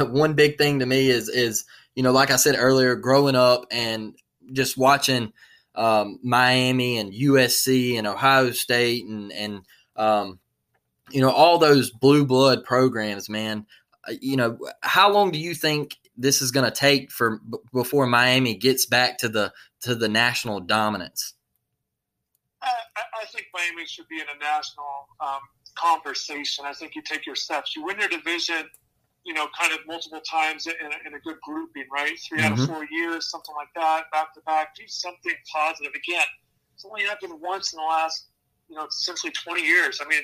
one 0.06 0.34
big 0.34 0.58
thing 0.58 0.80
to 0.80 0.86
me 0.86 1.10
is 1.10 1.28
is 1.28 1.64
you 1.94 2.02
know, 2.02 2.10
like 2.10 2.32
I 2.32 2.36
said 2.36 2.56
earlier, 2.58 2.96
growing 2.96 3.36
up 3.36 3.66
and 3.70 4.16
just 4.52 4.76
watching 4.76 5.32
um, 5.76 6.18
Miami 6.24 6.98
and 6.98 7.12
USC 7.12 7.96
and 7.96 8.06
Ohio 8.06 8.50
State 8.50 9.04
and 9.04 9.30
and 9.32 9.62
um, 9.94 10.40
you 11.10 11.20
know 11.20 11.30
all 11.30 11.58
those 11.58 11.90
blue 11.90 12.24
blood 12.24 12.64
programs, 12.64 13.28
man. 13.28 13.66
Uh, 14.08 14.14
You 14.20 14.36
know, 14.36 14.58
how 14.80 15.12
long 15.12 15.30
do 15.30 15.38
you 15.38 15.54
think 15.54 15.96
this 16.16 16.40
is 16.42 16.50
going 16.50 16.64
to 16.64 16.70
take 16.70 17.10
for 17.12 17.40
before 17.72 18.06
Miami 18.06 18.54
gets 18.54 18.86
back 18.86 19.18
to 19.18 19.28
the 19.28 19.52
to 19.82 19.94
the 19.94 20.08
national 20.08 20.60
dominance? 20.60 21.34
I- 22.62 22.70
I 23.20 23.26
think 23.26 23.46
Miami 23.54 23.86
should 23.86 24.08
be 24.08 24.16
in 24.20 24.26
a 24.28 24.38
national 24.38 25.08
um, 25.20 25.40
conversation. 25.74 26.64
I 26.64 26.72
think 26.72 26.94
you 26.94 27.02
take 27.02 27.26
your 27.26 27.34
steps. 27.36 27.74
You 27.76 27.84
win 27.84 27.98
your 27.98 28.08
division, 28.08 28.68
you 29.24 29.32
know, 29.34 29.48
kind 29.58 29.72
of 29.72 29.78
multiple 29.86 30.20
times 30.20 30.66
in 30.66 30.74
a, 30.74 31.08
in 31.08 31.14
a 31.14 31.20
good 31.20 31.36
grouping, 31.42 31.86
right? 31.92 32.18
3 32.28 32.42
out 32.42 32.52
Mhm. 32.52 32.60
of 32.60 32.66
four 32.66 32.86
years, 32.90 33.30
something 33.30 33.54
like 33.54 33.72
that, 33.74 34.10
back 34.12 34.34
to 34.34 34.40
back. 34.42 34.74
Do 34.74 34.86
something 34.86 35.34
positive. 35.50 35.92
Again, 35.94 36.24
it's 36.74 36.84
only 36.84 37.04
happened 37.04 37.40
once 37.40 37.72
in 37.72 37.78
the 37.78 37.84
last, 37.84 38.28
you 38.68 38.76
know, 38.76 38.84
essentially 38.86 39.32
20 39.32 39.62
years. 39.62 40.00
I 40.00 40.04
mean, 40.08 40.22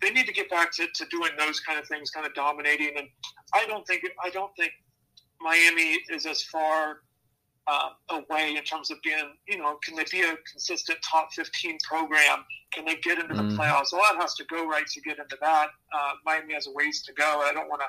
they 0.00 0.10
need 0.10 0.26
to 0.26 0.32
get 0.32 0.50
back 0.50 0.72
to, 0.72 0.88
to 0.92 1.04
doing 1.06 1.30
those 1.38 1.60
kind 1.60 1.78
of 1.78 1.86
things, 1.86 2.10
kind 2.10 2.26
of 2.26 2.34
dominating. 2.34 2.96
And 2.98 3.08
I 3.54 3.64
don't 3.66 3.86
think 3.86 4.02
I 4.24 4.30
don't 4.30 4.54
think 4.56 4.72
Miami 5.40 5.98
is 6.10 6.26
as 6.26 6.42
far 6.44 7.02
uh, 7.68 7.90
away 8.10 8.56
in 8.56 8.64
terms 8.64 8.90
of 8.90 9.00
being, 9.04 9.36
you 9.46 9.56
know, 9.56 9.78
can 9.84 9.94
they 9.94 10.04
be 10.10 10.22
a 10.22 10.36
consistent 10.50 10.98
top 11.08 11.32
15 11.32 11.78
program? 11.88 12.44
Can 12.72 12.84
they 12.84 12.96
get 12.96 13.20
into 13.20 13.34
the 13.34 13.42
Mhm. 13.44 13.56
playoffs? 13.56 13.92
A 13.92 13.96
lot 13.96 14.16
has 14.16 14.34
to 14.34 14.44
go 14.46 14.66
right 14.66 14.84
to 14.84 15.00
get 15.02 15.20
into 15.20 15.38
that. 15.40 15.70
Uh, 15.92 16.14
Miami 16.24 16.54
has 16.54 16.66
a 16.66 16.72
ways 16.72 17.04
to 17.04 17.12
go. 17.12 17.40
I 17.42 17.52
don't 17.52 17.68
want 17.68 17.80
to 17.82 17.86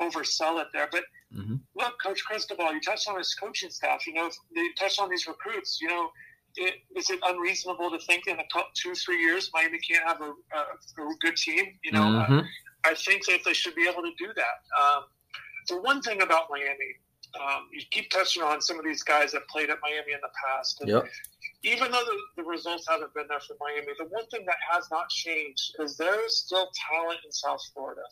oversell 0.00 0.60
it 0.60 0.68
there. 0.72 0.88
But 0.90 1.04
Mhm. 1.32 1.60
look, 1.74 1.94
Coach 2.02 2.24
Cristobal, 2.24 2.72
you 2.72 2.80
touched 2.80 3.08
on 3.08 3.16
his 3.18 3.34
coaching 3.34 3.70
staff. 3.70 4.06
You 4.06 4.14
know, 4.14 4.30
they 4.54 4.68
touched 4.78 5.00
on 5.00 5.08
these 5.08 5.26
recruits. 5.26 5.80
You 5.80 5.88
know, 5.88 6.10
it, 6.56 6.74
is 6.96 7.08
it 7.10 7.18
unreasonable 7.24 7.90
to 7.90 7.98
think 8.00 8.26
in 8.26 8.38
a 8.38 8.44
couple, 8.52 8.70
two, 8.74 8.94
three 8.94 9.20
years 9.20 9.50
Miami 9.54 9.78
can't 9.78 10.04
have 10.06 10.20
a, 10.20 10.32
a, 10.54 10.60
a 11.02 11.14
good 11.20 11.36
team? 11.36 11.78
You 11.82 11.92
know, 11.92 12.02
uh, 12.02 12.26
Mhm. 12.26 12.48
I 12.84 12.94
think 12.94 13.24
that 13.26 13.44
they 13.44 13.54
should 13.54 13.74
be 13.74 13.88
able 13.88 14.02
to 14.02 14.12
do 14.18 14.32
that. 14.34 14.64
Um, 14.78 15.04
the 15.68 15.80
one 15.80 16.02
thing 16.02 16.20
about 16.20 16.50
Miami, 16.50 16.96
um, 17.40 17.68
you 17.72 17.80
keep 17.90 18.10
touching 18.10 18.42
on 18.42 18.60
some 18.60 18.78
of 18.78 18.84
these 18.84 19.02
guys 19.02 19.32
that 19.32 19.46
played 19.48 19.70
at 19.70 19.78
Miami 19.80 20.12
in 20.12 20.20
the 20.20 20.30
past. 20.44 20.80
And 20.80 20.90
Yep. 20.90 21.08
Even 21.64 21.92
though 21.92 22.04
the, 22.04 22.18
the 22.38 22.42
results 22.42 22.88
haven't 22.88 23.14
been 23.14 23.28
there 23.28 23.38
for 23.38 23.56
Miami, 23.60 23.92
the 23.96 24.06
one 24.06 24.26
thing 24.26 24.44
that 24.46 24.56
has 24.68 24.90
not 24.90 25.08
changed 25.10 25.76
is 25.78 25.96
there 25.96 26.24
is 26.26 26.38
still 26.38 26.68
talent 26.90 27.20
in 27.24 27.30
South 27.30 27.60
Florida. 27.72 28.02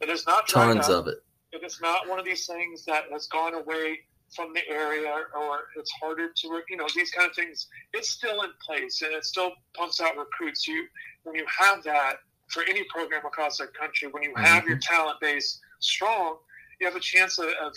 It 0.00 0.08
is 0.08 0.24
not 0.28 0.46
Tons 0.46 0.88
of 0.88 1.08
it. 1.08 1.18
It 1.52 1.64
is 1.64 1.80
not 1.80 2.08
one 2.08 2.18
of 2.18 2.24
these 2.24 2.46
things 2.46 2.84
that 2.84 3.04
has 3.10 3.26
gone 3.26 3.54
away 3.54 4.00
from 4.34 4.52
the 4.54 4.66
area 4.68 5.10
or 5.10 5.58
it's 5.76 5.90
harder 5.90 6.28
to 6.34 6.62
you 6.68 6.76
know 6.76 6.86
these 6.94 7.10
kind 7.10 7.28
of 7.28 7.34
things 7.34 7.66
it's 7.92 8.08
still 8.08 8.42
in 8.42 8.50
place 8.64 9.02
and 9.02 9.12
it 9.12 9.24
still 9.24 9.50
pumps 9.74 10.00
out 10.00 10.16
recruits 10.16 10.68
you 10.68 10.86
when 11.24 11.34
you 11.34 11.44
have 11.46 11.82
that 11.82 12.16
for 12.48 12.62
any 12.68 12.84
program 12.84 13.24
across 13.26 13.58
the 13.58 13.66
country 13.68 14.08
when 14.08 14.22
you 14.22 14.32
have 14.36 14.60
mm-hmm. 14.62 14.68
your 14.68 14.78
talent 14.78 15.20
base 15.20 15.58
strong 15.80 16.36
you 16.80 16.86
have 16.86 16.96
a 16.96 17.00
chance 17.00 17.38
of, 17.38 17.48
of 17.60 17.74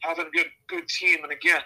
having 0.00 0.26
a 0.26 0.30
good 0.30 0.46
good 0.68 0.88
team 0.88 1.18
and 1.24 1.32
again 1.32 1.62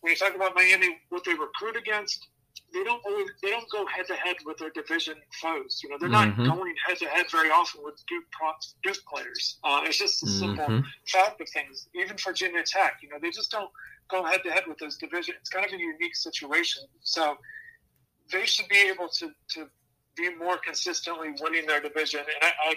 when 0.00 0.12
you 0.12 0.16
talk 0.16 0.34
about 0.34 0.54
miami 0.54 0.98
what 1.08 1.24
they 1.24 1.32
recruit 1.32 1.76
against 1.76 2.28
they 2.72 2.84
don't 2.84 3.02
always, 3.04 3.28
they 3.42 3.50
don't 3.50 3.68
go 3.70 3.84
head 3.86 4.06
to 4.06 4.14
head 4.14 4.36
with 4.44 4.58
their 4.58 4.70
division 4.70 5.14
foes. 5.40 5.80
You 5.82 5.90
know, 5.90 5.96
they're 5.98 6.08
mm-hmm. 6.08 6.44
not 6.44 6.56
going 6.56 6.74
head 6.86 6.98
to 6.98 7.06
head 7.06 7.26
very 7.30 7.50
often 7.50 7.82
with 7.84 8.02
Duke 8.08 8.24
Duke 8.82 9.04
players. 9.12 9.58
Uh, 9.64 9.82
it's 9.84 9.98
just 9.98 10.22
a 10.22 10.26
simple 10.26 10.64
mm-hmm. 10.64 10.86
fact 11.06 11.40
of 11.40 11.48
things. 11.48 11.88
Even 11.94 12.16
Virginia 12.16 12.62
Tech, 12.64 12.98
you 13.02 13.08
know, 13.08 13.16
they 13.20 13.30
just 13.30 13.50
don't 13.50 13.70
go 14.10 14.24
head 14.24 14.40
to 14.44 14.50
head 14.50 14.64
with 14.68 14.78
those 14.78 14.96
divisions. 14.96 15.36
It's 15.40 15.50
kind 15.50 15.66
of 15.66 15.72
a 15.72 15.78
unique 15.78 16.16
situation. 16.16 16.84
So 17.02 17.36
they 18.32 18.46
should 18.46 18.68
be 18.68 18.88
able 18.88 19.08
to 19.08 19.30
to 19.54 19.68
be 20.16 20.34
more 20.36 20.58
consistently 20.58 21.28
winning 21.40 21.66
their 21.66 21.80
division. 21.80 22.20
And 22.20 22.28
I, 22.42 22.76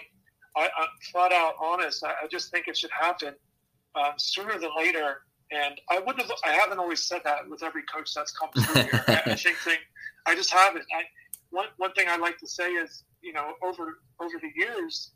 I, 0.56 0.64
I 0.64 0.66
am 0.66 0.88
flat 1.12 1.32
out 1.34 1.54
honest. 1.62 2.04
I, 2.04 2.12
I, 2.24 2.28
just 2.30 2.52
think 2.52 2.68
it 2.68 2.78
should 2.78 2.92
happen 2.98 3.34
um, 3.96 4.14
sooner 4.18 4.58
than 4.60 4.70
later. 4.78 5.22
And 5.54 5.80
I 5.90 6.00
wouldn't 6.00 6.22
have. 6.22 6.32
I 6.46 6.52
haven't 6.52 6.80
always 6.80 7.04
said 7.04 7.22
that 7.26 7.48
with 7.50 7.64
every 7.64 7.84
coach 7.84 8.14
that's 8.14 8.32
come 8.32 8.50
through 8.52 8.84
here. 8.84 9.04
I, 9.08 9.36
think 9.36 9.58
thing, 9.58 9.78
I 10.26 10.36
just 10.36 10.52
haven't. 10.52 10.86
I, 10.96 11.04
one 11.52 11.68
one 11.78 11.94
thing 11.94 12.08
I 12.10 12.18
like 12.18 12.38
to 12.40 12.48
say 12.48 12.72
is, 12.72 13.04
you 13.22 13.34
know, 13.34 13.54
over 13.62 14.00
over 14.20 14.36
the 14.42 14.50
years, 14.56 15.12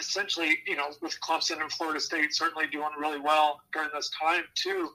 essentially, 0.00 0.58
you 0.66 0.76
know, 0.76 0.88
with 1.00 1.16
Clemson 1.20 1.60
and 1.60 1.70
Florida 1.70 2.00
State 2.00 2.34
certainly 2.34 2.66
doing 2.66 2.90
really 2.98 3.20
well 3.20 3.60
during 3.72 3.90
this 3.94 4.10
time 4.20 4.42
too. 4.54 4.90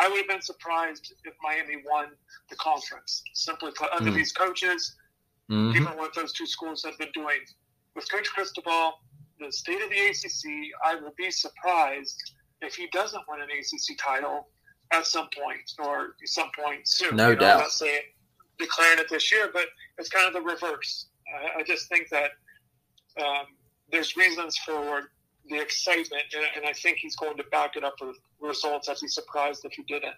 I 0.00 0.08
would 0.08 0.18
have 0.18 0.28
been 0.28 0.42
surprised 0.42 1.14
if 1.24 1.34
Miami 1.42 1.82
won 1.88 2.06
the 2.50 2.56
conference. 2.56 3.22
Simply 3.34 3.70
put, 3.70 3.90
under 3.92 4.10
mm. 4.10 4.16
these 4.16 4.32
coaches, 4.32 4.96
mm-hmm. 5.48 5.72
given 5.72 5.96
what 5.96 6.12
those 6.12 6.32
two 6.32 6.46
schools 6.46 6.82
have 6.84 6.98
been 6.98 7.12
doing 7.14 7.38
with 7.94 8.10
Coach 8.10 8.28
Cristobal, 8.34 8.94
the 9.38 9.50
state 9.52 9.80
of 9.82 9.90
the 9.90 10.06
ACC, 10.06 10.72
I 10.84 10.96
will 10.96 11.14
be 11.16 11.30
surprised 11.30 12.20
if 12.60 12.74
he 12.74 12.88
doesn't 12.92 13.22
win 13.28 13.40
an 13.40 13.48
ACC 13.50 13.96
title 13.98 14.48
at 14.92 15.06
some 15.06 15.28
point 15.34 15.72
or 15.78 16.14
some 16.24 16.50
point 16.58 16.86
soon. 16.86 17.16
No 17.16 17.30
you 17.30 17.34
know, 17.34 17.40
doubt. 17.40 17.54
I'm 17.54 17.60
not 17.62 17.70
saying 17.70 18.00
declaring 18.58 18.98
it 18.98 19.08
this 19.10 19.30
year, 19.30 19.50
but 19.52 19.66
it's 19.98 20.08
kind 20.08 20.26
of 20.26 20.32
the 20.32 20.40
reverse. 20.40 21.06
I, 21.34 21.60
I 21.60 21.62
just 21.62 21.88
think 21.88 22.08
that 22.10 22.30
um, 23.20 23.46
there's 23.90 24.16
reasons 24.16 24.56
for 24.56 25.10
the 25.48 25.60
excitement, 25.60 26.24
and, 26.34 26.44
and, 26.56 26.66
I 26.66 26.72
think 26.72 26.98
he's 26.98 27.14
going 27.16 27.36
to 27.36 27.44
back 27.44 27.76
it 27.76 27.84
up 27.84 27.94
with 28.00 28.16
results. 28.40 28.88
I'd 28.88 28.96
be 29.00 29.08
surprised 29.08 29.64
if 29.64 29.72
he 29.72 29.84
didn't. 29.84 30.14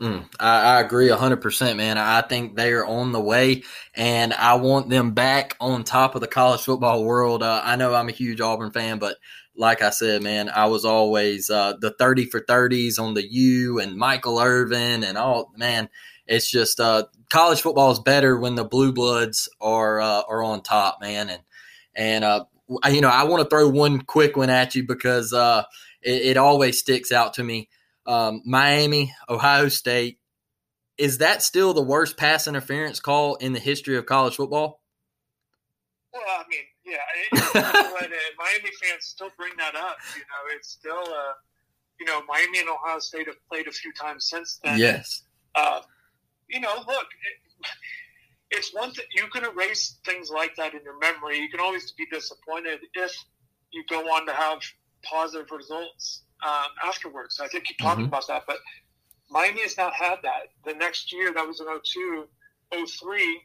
Mm, 0.00 0.26
I, 0.40 0.76
I, 0.76 0.80
agree 0.80 1.08
100%, 1.08 1.76
man. 1.76 1.98
I 1.98 2.22
think 2.22 2.56
they're 2.56 2.84
on 2.84 3.12
the 3.12 3.20
way, 3.20 3.62
and 3.94 4.32
I 4.32 4.54
want 4.54 4.88
them 4.88 5.12
back 5.12 5.56
on 5.60 5.84
top 5.84 6.14
of 6.14 6.20
the 6.20 6.26
college 6.26 6.62
football 6.62 7.04
world. 7.04 7.42
Uh, 7.42 7.60
I 7.62 7.76
know 7.76 7.94
I'm 7.94 8.08
a 8.08 8.12
huge 8.12 8.40
Auburn 8.40 8.72
fan, 8.72 8.98
but 8.98 9.18
like 9.56 9.82
I 9.82 9.90
said, 9.90 10.22
man, 10.22 10.48
I 10.48 10.66
was 10.66 10.84
always 10.84 11.50
uh, 11.50 11.74
the 11.80 11.94
30 11.98 12.26
for 12.26 12.40
30s 12.40 12.98
on 12.98 13.14
the 13.14 13.26
U 13.30 13.80
and 13.80 13.96
Michael 13.96 14.40
Irvin 14.40 15.04
and 15.04 15.18
all, 15.18 15.52
man. 15.56 15.88
It's 16.26 16.50
just 16.50 16.80
uh, 16.80 17.04
college 17.30 17.60
football 17.60 17.90
is 17.90 17.98
better 17.98 18.38
when 18.38 18.54
the 18.54 18.64
blue 18.64 18.92
bloods 18.92 19.48
are 19.60 20.00
uh, 20.00 20.22
are 20.28 20.42
on 20.42 20.62
top, 20.62 20.98
man. 21.00 21.28
And 21.28 21.42
and 21.94 22.24
uh, 22.24 22.44
you 22.88 23.00
know, 23.00 23.08
I 23.08 23.24
want 23.24 23.42
to 23.42 23.48
throw 23.48 23.68
one 23.68 24.02
quick 24.02 24.36
one 24.36 24.50
at 24.50 24.74
you 24.74 24.86
because 24.86 25.32
uh, 25.32 25.64
it, 26.00 26.22
it 26.22 26.36
always 26.36 26.78
sticks 26.78 27.12
out 27.12 27.34
to 27.34 27.44
me. 27.44 27.68
Um, 28.06 28.42
Miami, 28.44 29.14
Ohio 29.28 29.68
State, 29.68 30.18
is 30.96 31.18
that 31.18 31.42
still 31.42 31.74
the 31.74 31.82
worst 31.82 32.16
pass 32.16 32.46
interference 32.46 33.00
call 33.00 33.36
in 33.36 33.52
the 33.52 33.60
history 33.60 33.96
of 33.96 34.06
college 34.06 34.36
football? 34.36 34.80
Well, 36.12 36.22
I 36.26 36.44
mean, 36.48 36.60
yeah, 36.84 36.96
when 37.32 38.12
uh, 38.12 38.16
Miami 38.38 38.70
fans 38.82 39.04
still 39.04 39.30
bring 39.36 39.52
that 39.58 39.74
up, 39.76 39.96
you 40.14 40.20
know, 40.20 40.56
it's 40.56 40.70
still, 40.70 40.98
uh, 40.98 41.32
you 42.00 42.06
know, 42.06 42.22
Miami 42.26 42.60
and 42.60 42.68
Ohio 42.68 42.98
State 42.98 43.26
have 43.26 43.36
played 43.48 43.68
a 43.68 43.72
few 43.72 43.92
times 43.92 44.28
since 44.28 44.58
then. 44.64 44.78
Yes. 44.78 45.22
Uh, 45.54 45.80
you 46.48 46.60
know, 46.60 46.74
look, 46.86 47.06
it, 47.06 47.68
it's 48.50 48.74
one 48.74 48.92
thing 48.92 49.04
you 49.14 49.28
can 49.28 49.44
erase 49.44 49.98
things 50.04 50.30
like 50.30 50.56
that 50.56 50.74
in 50.74 50.80
your 50.84 50.98
memory. 50.98 51.38
You 51.38 51.48
can 51.48 51.60
always 51.60 51.92
be 51.92 52.06
disappointed 52.06 52.80
if 52.94 53.14
you 53.70 53.84
go 53.88 54.00
on 54.00 54.26
to 54.26 54.32
have 54.32 54.58
positive 55.02 55.50
results 55.50 56.22
um, 56.44 56.66
afterwards. 56.84 57.40
I 57.40 57.48
think 57.48 57.70
you 57.70 57.76
talked 57.80 57.98
mm-hmm. 57.98 58.08
about 58.08 58.26
that, 58.28 58.42
but 58.46 58.58
Miami 59.30 59.62
has 59.62 59.76
not 59.76 59.94
had 59.94 60.16
that. 60.22 60.48
The 60.64 60.74
next 60.74 61.12
year, 61.12 61.32
that 61.32 61.46
was 61.46 61.60
in 61.60 61.66
02, 61.66 62.26
03, 62.86 63.40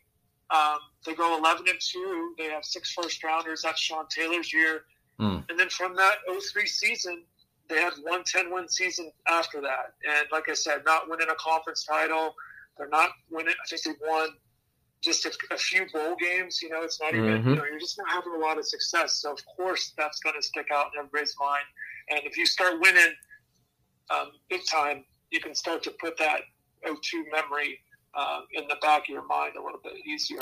um, 0.50 0.78
they 1.06 1.14
go 1.14 1.38
11 1.38 1.66
and 1.68 1.80
2. 1.80 2.36
They 2.38 2.46
have 2.46 2.64
six 2.64 2.92
first 2.92 3.24
rounders. 3.24 3.62
That's 3.64 3.80
Sean 3.80 4.06
Taylor's 4.10 4.54
year. 4.54 4.84
Mm. 5.20 5.44
And 5.50 5.60
then 5.60 5.70
from 5.70 5.96
that 5.96 6.16
03 6.28 6.66
season, 6.68 7.24
they 7.70 7.82
had 7.82 7.94
one 8.04 8.24
10 8.24 8.54
win 8.54 8.68
season 8.70 9.12
after 9.28 9.62
that. 9.62 9.94
And 10.08 10.28
like 10.32 10.50
I 10.50 10.54
said, 10.54 10.84
not 10.86 11.10
winning 11.10 11.28
a 11.30 11.36
conference 11.36 11.84
title. 11.84 12.36
They're 12.78 12.90
not 12.90 13.10
winning. 13.30 13.54
I 13.62 13.68
think 13.68 14.00
they 14.00 14.08
won 14.08 14.30
just 15.02 15.26
a, 15.26 15.32
a 15.52 15.58
few 15.58 15.86
bowl 15.94 16.16
games. 16.16 16.62
You 16.62 16.70
know, 16.70 16.82
it's 16.84 17.02
not 17.02 17.14
even, 17.14 17.26
mm-hmm. 17.26 17.50
you 17.50 17.56
know, 17.56 17.66
you're 17.66 17.80
just 17.80 17.98
not 17.98 18.10
having 18.10 18.34
a 18.34 18.38
lot 18.38 18.58
of 18.58 18.66
success. 18.66 19.18
So, 19.22 19.34
of 19.34 19.40
course, 19.46 19.94
that's 19.98 20.20
going 20.20 20.36
to 20.36 20.42
stick 20.42 20.68
out 20.74 20.92
in 20.94 21.00
everybody's 21.00 21.36
mind. 21.40 21.66
And 22.10 22.22
if 22.24 22.38
you 22.38 22.46
start 22.46 22.80
winning 22.80 23.14
um, 24.10 24.32
big 24.50 24.62
time, 24.72 25.04
you 25.32 25.42
can 25.42 25.54
start 25.54 25.84
to 25.84 25.92
put 26.00 26.18
that 26.20 26.42
02 26.86 27.26
memory 27.32 27.80
uh, 28.18 28.40
in 28.54 28.68
the 28.68 28.76
back 28.82 29.04
of 29.04 29.10
your 29.10 29.26
mind 29.28 29.54
a 29.56 29.64
little 29.64 29.80
bit 29.84 29.94
easier. 30.06 30.42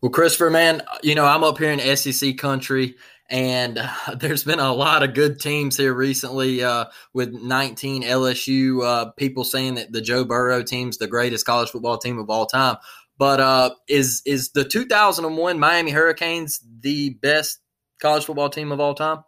Well, 0.00 0.10
Christopher, 0.10 0.50
man, 0.50 0.82
you 1.02 1.14
know, 1.14 1.24
I'm 1.24 1.42
up 1.42 1.58
here 1.58 1.72
in 1.72 1.96
SEC 1.96 2.36
country, 2.36 2.94
and 3.30 3.78
uh, 3.78 4.14
there's 4.20 4.44
been 4.44 4.60
a 4.60 4.72
lot 4.72 5.02
of 5.02 5.14
good 5.14 5.40
teams 5.40 5.76
here 5.76 5.94
recently 5.94 6.62
uh, 6.62 6.84
with 7.14 7.32
19 7.32 8.02
LSU 8.02 8.84
uh, 8.84 9.10
people 9.12 9.44
saying 9.44 9.76
that 9.76 9.92
the 9.92 10.02
Joe 10.02 10.24
Burrow 10.24 10.62
team's 10.62 10.98
the 10.98 11.06
greatest 11.06 11.46
college 11.46 11.70
football 11.70 11.96
team 11.96 12.18
of 12.18 12.28
all 12.28 12.46
time. 12.46 12.76
But 13.18 13.40
uh, 13.40 13.70
is 13.88 14.20
is 14.26 14.50
the 14.50 14.64
2001 14.64 15.58
Miami 15.58 15.90
Hurricanes 15.90 16.60
the 16.80 17.10
best 17.22 17.60
college 17.98 18.26
football 18.26 18.50
team 18.50 18.72
of 18.72 18.80
all 18.80 18.94
time? 18.94 19.24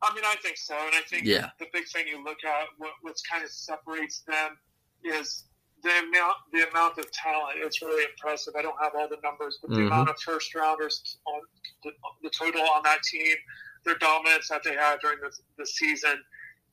I 0.00 0.12
mean, 0.14 0.24
I 0.24 0.36
think 0.42 0.56
so, 0.56 0.74
and 0.74 0.94
I 0.94 1.02
think 1.06 1.26
yeah. 1.26 1.50
the 1.60 1.66
big 1.70 1.84
thing 1.86 2.08
you 2.08 2.24
look 2.24 2.38
at, 2.44 2.68
what 2.78 2.92
what's 3.02 3.20
kind 3.20 3.44
of 3.44 3.50
separates 3.50 4.22
them, 4.26 4.56
is 5.04 5.44
the 5.82 5.90
amount 5.90 6.36
the 6.52 6.68
amount 6.70 6.98
of 6.98 7.10
talent 7.12 7.58
it's 7.58 7.82
really 7.82 8.04
impressive. 8.04 8.54
I 8.56 8.62
don't 8.62 8.76
have 8.80 8.92
all 8.96 9.08
the 9.08 9.18
numbers, 9.22 9.58
but 9.60 9.70
mm-hmm. 9.70 9.80
the 9.80 9.86
amount 9.86 10.08
of 10.08 10.16
first 10.20 10.54
rounders 10.54 11.18
on 11.26 11.40
the, 11.84 11.90
the, 12.22 12.30
total 12.30 12.62
on 12.62 12.82
that 12.84 13.02
team, 13.02 13.36
their 13.84 13.96
dominance 13.96 14.48
that 14.48 14.62
they 14.64 14.74
had 14.74 15.00
during 15.00 15.18
the, 15.20 15.30
the 15.58 15.66
season, 15.66 16.22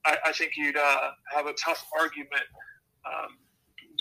I, 0.06 0.18
I 0.26 0.32
think 0.34 0.54
you'd 0.56 0.78
uh, 0.78 1.12
have 1.36 1.48
a 1.48 1.54
tough 1.54 1.84
argument 2.00 2.46
um, 3.06 3.38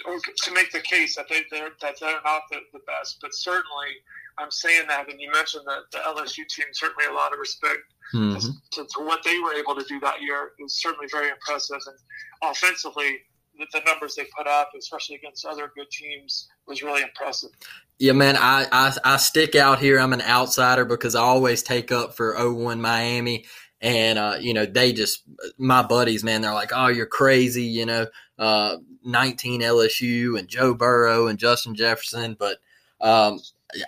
or 0.07 0.18
to 0.21 0.53
make 0.53 0.71
the 0.73 0.81
case 0.81 1.16
that 1.16 1.27
they 1.29 1.42
they're, 1.51 1.71
that 1.81 1.97
they're 2.01 2.21
not 2.25 2.42
the, 2.51 2.59
the 2.73 2.81
best. 2.87 3.18
But 3.21 3.35
certainly, 3.35 3.97
I'm 4.38 4.51
saying 4.51 4.87
that, 4.88 5.11
and 5.11 5.21
you 5.21 5.31
mentioned 5.33 5.64
that 5.66 5.90
the 5.90 5.99
LSU 5.99 6.47
team 6.49 6.66
certainly 6.73 7.07
a 7.11 7.14
lot 7.14 7.33
of 7.33 7.38
respect. 7.38 7.81
Mm-hmm. 8.14 8.51
To, 8.73 8.85
to, 8.85 9.05
what 9.05 9.21
they 9.23 9.38
were 9.38 9.53
able 9.53 9.75
to 9.75 9.85
do 9.85 10.01
that 10.01 10.23
year 10.23 10.53
is 10.64 10.81
certainly 10.81 11.09
very 11.12 11.29
impressive. 11.29 11.77
And 11.87 12.51
offensively, 12.51 13.18
the, 13.59 13.81
numbers 13.87 14.14
they 14.14 14.27
put 14.37 14.47
up, 14.47 14.71
especially 14.79 15.16
against 15.16 15.44
other 15.44 15.73
good 15.75 15.90
teams, 15.90 16.49
was 16.66 16.83
really 16.83 17.03
impressive. 17.03 17.51
Yeah, 17.99 18.12
man, 18.12 18.37
I, 18.37 18.66
I, 18.71 18.97
I 19.05 19.16
stick 19.16 19.55
out 19.55 19.79
here. 19.81 19.99
I'm 19.99 20.12
an 20.12 20.23
outsider 20.23 20.85
because 20.85 21.14
I 21.14 21.23
always 21.23 21.62
take 21.62 21.90
up 21.90 22.14
for 22.14 22.35
01 22.38 22.81
Miami. 22.81 23.44
And, 23.81 24.18
uh, 24.18 24.37
you 24.40 24.55
know, 24.55 24.66
they 24.66 24.92
just, 24.92 25.23
my 25.57 25.83
buddies, 25.83 26.25
man, 26.25 26.40
they're 26.40 26.55
like, 26.55 26.73
oh, 26.75 26.88
you're 26.88 27.07
crazy, 27.07 27.64
you 27.64 27.87
know, 27.87 28.07
uh, 28.38 28.79
19 29.05 29.61
LSU 29.61 30.38
and 30.38 30.49
Joe 30.49 30.75
Burrow 30.75 31.29
and 31.29 31.38
Justin 31.38 31.75
Jefferson. 31.75 32.37
But 32.38 32.59
um, 33.01 33.38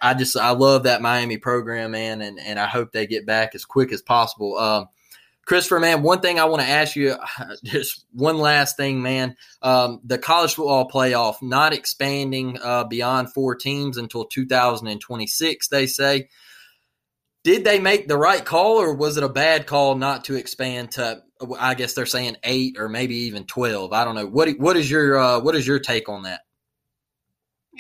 I 0.01 0.15
just, 0.15 0.37
I 0.37 0.51
love 0.51 0.85
that 0.85 1.03
Miami 1.03 1.39
program, 1.39 1.93
man, 1.93 2.23
and, 2.23 2.39
and 2.39 2.59
I 2.59 2.67
hope 2.67 2.93
they 2.93 3.07
get 3.07 3.27
back 3.27 3.55
as 3.55 3.65
quick 3.65 3.93
as 3.93 4.03
possible. 4.03 4.57
Um, 4.59 4.89
Christopher, 5.51 5.81
man, 5.81 6.05
one 6.05 6.21
thing 6.21 6.39
I 6.39 6.45
want 6.45 6.63
to 6.63 6.69
ask 6.69 6.95
you, 6.95 7.17
just 7.65 8.05
one 8.13 8.39
last 8.39 8.77
thing, 8.77 9.03
man. 9.03 9.35
Um, 9.63 9.99
the 10.05 10.17
college 10.17 10.55
football 10.55 10.89
playoff 10.89 11.43
not 11.43 11.73
expanding 11.73 12.57
uh, 12.63 12.85
beyond 12.85 13.33
four 13.33 13.57
teams 13.57 13.97
until 13.97 14.27
2026, 14.27 15.67
they 15.67 15.89
say. 15.89 16.29
Did 17.43 17.65
they 17.65 17.81
make 17.81 18.07
the 18.07 18.17
right 18.17 18.45
call, 18.45 18.77
or 18.77 18.95
was 18.95 19.17
it 19.17 19.25
a 19.25 19.29
bad 19.29 19.67
call 19.67 19.97
not 19.97 20.27
to 20.27 20.37
expand 20.37 20.93
to? 20.93 21.21
I 21.59 21.75
guess 21.75 21.95
they're 21.95 22.07
saying 22.07 22.37
eight 22.45 22.77
or 22.79 22.89
maybe 22.89 23.17
even 23.17 23.45
twelve. 23.45 23.93
I 23.93 24.05
don't 24.05 24.15
know. 24.15 24.27
What 24.27 24.51
What 24.51 24.77
is 24.77 24.89
your 24.89 25.19
uh, 25.19 25.41
What 25.41 25.57
is 25.57 25.67
your 25.67 25.81
take 25.81 26.09
on 26.09 26.23
that? 26.23 26.43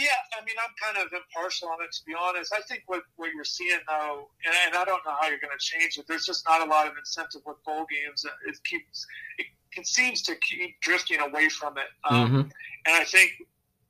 Yeah, 0.01 0.17
I 0.33 0.43
mean, 0.47 0.57
I'm 0.57 0.73
kind 0.81 0.97
of 1.05 1.13
impartial 1.13 1.69
on 1.69 1.85
it 1.85 1.93
to 1.93 2.01
be 2.07 2.15
honest. 2.19 2.55
I 2.57 2.63
think 2.63 2.85
what, 2.87 3.03
what 3.17 3.29
you're 3.35 3.45
seeing 3.45 3.81
though, 3.87 4.29
and, 4.47 4.55
and 4.67 4.75
I 4.75 4.85
don't 4.87 5.05
know 5.05 5.13
how 5.21 5.29
you're 5.29 5.43
going 5.45 5.53
to 5.53 5.61
change 5.61 5.99
it. 5.99 6.07
There's 6.09 6.25
just 6.25 6.49
not 6.49 6.67
a 6.67 6.71
lot 6.71 6.87
of 6.87 6.95
incentive 6.97 7.43
with 7.45 7.63
bowl 7.65 7.85
games. 7.85 8.25
It 8.49 8.57
keeps 8.65 9.07
it, 9.37 9.47
it 9.77 9.87
seems 9.87 10.23
to 10.23 10.37
keep 10.37 10.81
drifting 10.81 11.21
away 11.21 11.49
from 11.51 11.77
it. 11.77 11.91
Um, 12.09 12.21
Mm-hmm. 12.31 12.41
And 12.87 12.97
I 12.97 13.05
think 13.05 13.31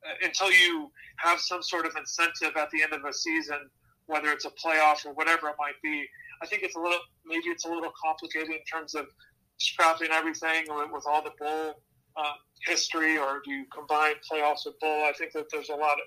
uh, 0.05 0.27
until 0.27 0.51
you 0.51 0.91
have 1.19 1.39
some 1.39 1.63
sort 1.63 1.87
of 1.87 1.95
incentive 1.97 2.57
at 2.57 2.71
the 2.71 2.83
end 2.83 2.93
of 2.93 3.05
a 3.05 3.13
season, 3.13 3.71
whether 4.07 4.31
it's 4.33 4.47
a 4.47 4.51
playoff 4.51 5.07
or 5.07 5.13
whatever 5.13 5.49
it 5.49 5.55
might 5.61 5.81
be, 5.81 6.07
I 6.43 6.47
think 6.47 6.65
it's 6.65 6.75
a 6.75 6.81
little 6.81 6.99
maybe 7.25 7.49
it's 7.55 7.67
a 7.67 7.69
little 7.69 7.93
complicated 8.03 8.51
in 8.51 8.65
terms 8.71 8.97
of 8.97 9.07
scrapping 9.59 10.11
everything 10.11 10.65
with, 10.69 10.91
with 10.91 11.05
all 11.07 11.23
the 11.23 11.33
bowl 11.39 11.83
uh, 12.17 12.33
history, 12.67 13.19
or 13.19 13.41
do 13.45 13.51
you 13.53 13.65
combine 13.73 14.15
playoffs 14.31 14.67
with 14.67 14.79
bowl? 14.81 15.05
I 15.05 15.13
think 15.17 15.33
that 15.33 15.47
there's 15.51 15.69
a 15.71 15.75
lot 15.77 15.95
of 15.95 16.07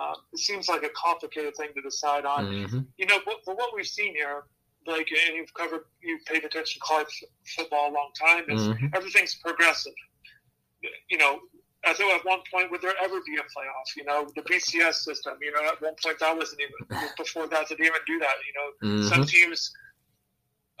uh, 0.00 0.14
it 0.32 0.38
seems 0.38 0.68
like 0.68 0.84
a 0.84 0.90
complicated 0.90 1.56
thing 1.56 1.70
to 1.74 1.82
decide 1.82 2.24
on. 2.24 2.46
Mm-hmm. 2.46 2.80
You 2.98 3.06
know, 3.06 3.18
but 3.24 3.36
for 3.44 3.54
what 3.56 3.74
we've 3.74 3.86
seen 3.86 4.14
here, 4.14 4.44
like, 4.86 5.08
and 5.26 5.36
you've 5.36 5.52
covered, 5.54 5.82
you've 6.00 6.24
paid 6.24 6.44
attention 6.44 6.80
to 6.80 6.86
college 6.86 7.24
football 7.56 7.90
a 7.90 7.92
long 7.92 8.10
time, 8.18 8.44
is 8.48 8.62
Mm-hmm. 8.68 8.86
everything's 8.94 9.34
progressive. 9.34 9.92
You 11.10 11.18
know, 11.18 11.40
I 11.84 11.92
thought 11.94 12.14
at 12.14 12.24
one 12.24 12.40
point, 12.52 12.70
would 12.70 12.80
there 12.80 12.94
ever 13.02 13.16
be 13.26 13.36
a 13.36 13.42
playoff? 13.42 13.88
You 13.96 14.04
know, 14.04 14.28
the 14.36 14.42
BCS 14.42 14.94
system, 14.94 15.34
you 15.42 15.52
know, 15.52 15.66
at 15.66 15.80
one 15.82 15.94
point 16.02 16.18
that 16.20 16.36
wasn't 16.36 16.60
even, 16.60 17.08
before 17.18 17.48
that, 17.48 17.68
didn't 17.68 17.84
even 17.84 17.98
do 18.06 18.18
that. 18.20 18.34
You 18.46 18.54
know, 18.54 19.08
some 19.08 19.20
Mm-hmm. 19.22 19.26
teams, 19.26 19.70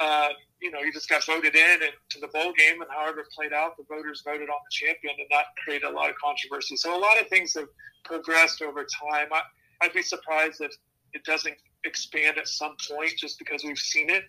uh, 0.00 0.28
you 0.60 0.70
know, 0.70 0.80
you 0.80 0.92
just 0.92 1.08
got 1.08 1.24
voted 1.24 1.54
in 1.54 1.82
and 1.82 1.92
to 2.10 2.20
the 2.20 2.28
bowl 2.28 2.52
game, 2.56 2.80
and 2.80 2.90
however 2.90 3.20
it 3.20 3.26
played 3.34 3.52
out, 3.52 3.76
the 3.76 3.84
voters 3.88 4.22
voted 4.24 4.48
on 4.48 4.56
the 4.64 4.70
champion, 4.70 5.14
and 5.18 5.26
that 5.30 5.46
created 5.62 5.86
a 5.86 5.90
lot 5.90 6.10
of 6.10 6.16
controversy. 6.22 6.76
So 6.76 6.96
a 6.96 7.00
lot 7.00 7.20
of 7.20 7.28
things 7.28 7.54
have 7.54 7.68
progressed 8.04 8.62
over 8.62 8.82
time. 8.84 9.28
I, 9.32 9.40
I'd 9.82 9.92
be 9.92 10.02
surprised 10.02 10.60
if 10.60 10.72
it 11.12 11.24
doesn't 11.24 11.54
expand 11.84 12.38
at 12.38 12.48
some 12.48 12.76
point 12.90 13.12
just 13.16 13.38
because 13.38 13.62
we've 13.64 13.78
seen 13.78 14.10
it. 14.10 14.24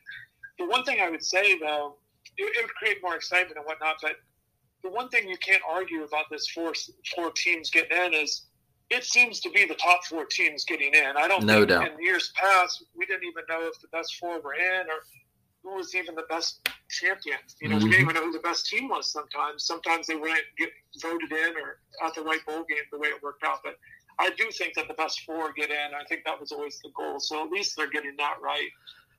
The 0.59 0.65
one 0.67 0.83
thing 0.83 0.99
I 1.01 1.09
would 1.09 1.23
say, 1.23 1.57
though, 1.59 1.95
it, 2.37 2.43
it 2.43 2.61
would 2.63 2.73
create 2.75 2.97
more 3.01 3.15
excitement 3.15 3.57
and 3.57 3.65
whatnot, 3.65 3.95
but 4.01 4.13
the 4.83 4.89
one 4.89 5.09
thing 5.09 5.27
you 5.27 5.37
can't 5.37 5.61
argue 5.69 6.03
about 6.03 6.25
this 6.31 6.47
four, 6.47 6.73
four 7.15 7.31
teams 7.31 7.69
getting 7.69 7.97
in 8.05 8.13
is 8.13 8.45
it 8.89 9.03
seems 9.03 9.39
to 9.41 9.49
be 9.51 9.65
the 9.65 9.75
top 9.75 10.03
four 10.05 10.25
teams 10.25 10.63
getting 10.65 10.93
in. 10.93 11.17
I 11.17 11.27
don't 11.27 11.45
No 11.45 11.57
think 11.59 11.69
doubt. 11.69 11.91
in 11.91 12.03
years 12.03 12.31
past 12.35 12.83
we 12.95 13.05
didn't 13.05 13.23
even 13.25 13.43
know 13.49 13.67
if 13.67 13.79
the 13.81 13.87
best 13.89 14.15
four 14.19 14.39
were 14.41 14.53
in 14.53 14.87
or 14.87 15.03
who 15.63 15.75
was 15.75 15.93
even 15.93 16.15
the 16.15 16.25
best 16.29 16.67
champion. 16.89 17.37
You 17.61 17.69
know, 17.69 17.77
we 17.77 17.83
Mhm. 17.83 17.91
didn't 17.91 18.01
even 18.01 18.15
know 18.15 18.25
who 18.25 18.31
the 18.31 18.39
best 18.39 18.67
team 18.67 18.87
was 18.87 19.11
sometimes. 19.11 19.65
Sometimes 19.65 20.07
they 20.07 20.15
wouldn't 20.15 20.45
get 20.57 20.71
voted 21.01 21.31
in 21.31 21.57
or 21.57 21.81
at 22.03 22.13
the 22.13 22.21
right 22.21 22.43
bowl 22.45 22.63
game 22.63 22.83
the 22.91 22.97
way 22.97 23.09
it 23.09 23.21
worked 23.21 23.43
out. 23.43 23.59
But 23.63 23.77
I 24.19 24.29
do 24.31 24.49
think 24.51 24.73
that 24.75 24.87
the 24.87 24.93
best 24.95 25.21
four 25.25 25.51
get 25.53 25.69
in. 25.69 25.93
I 25.93 26.03
think 26.05 26.23
that 26.25 26.39
was 26.39 26.51
always 26.51 26.79
the 26.79 26.91
goal. 26.95 27.19
So 27.19 27.43
at 27.43 27.51
least 27.51 27.75
they're 27.75 27.89
getting 27.89 28.15
that 28.17 28.37
right. 28.41 28.69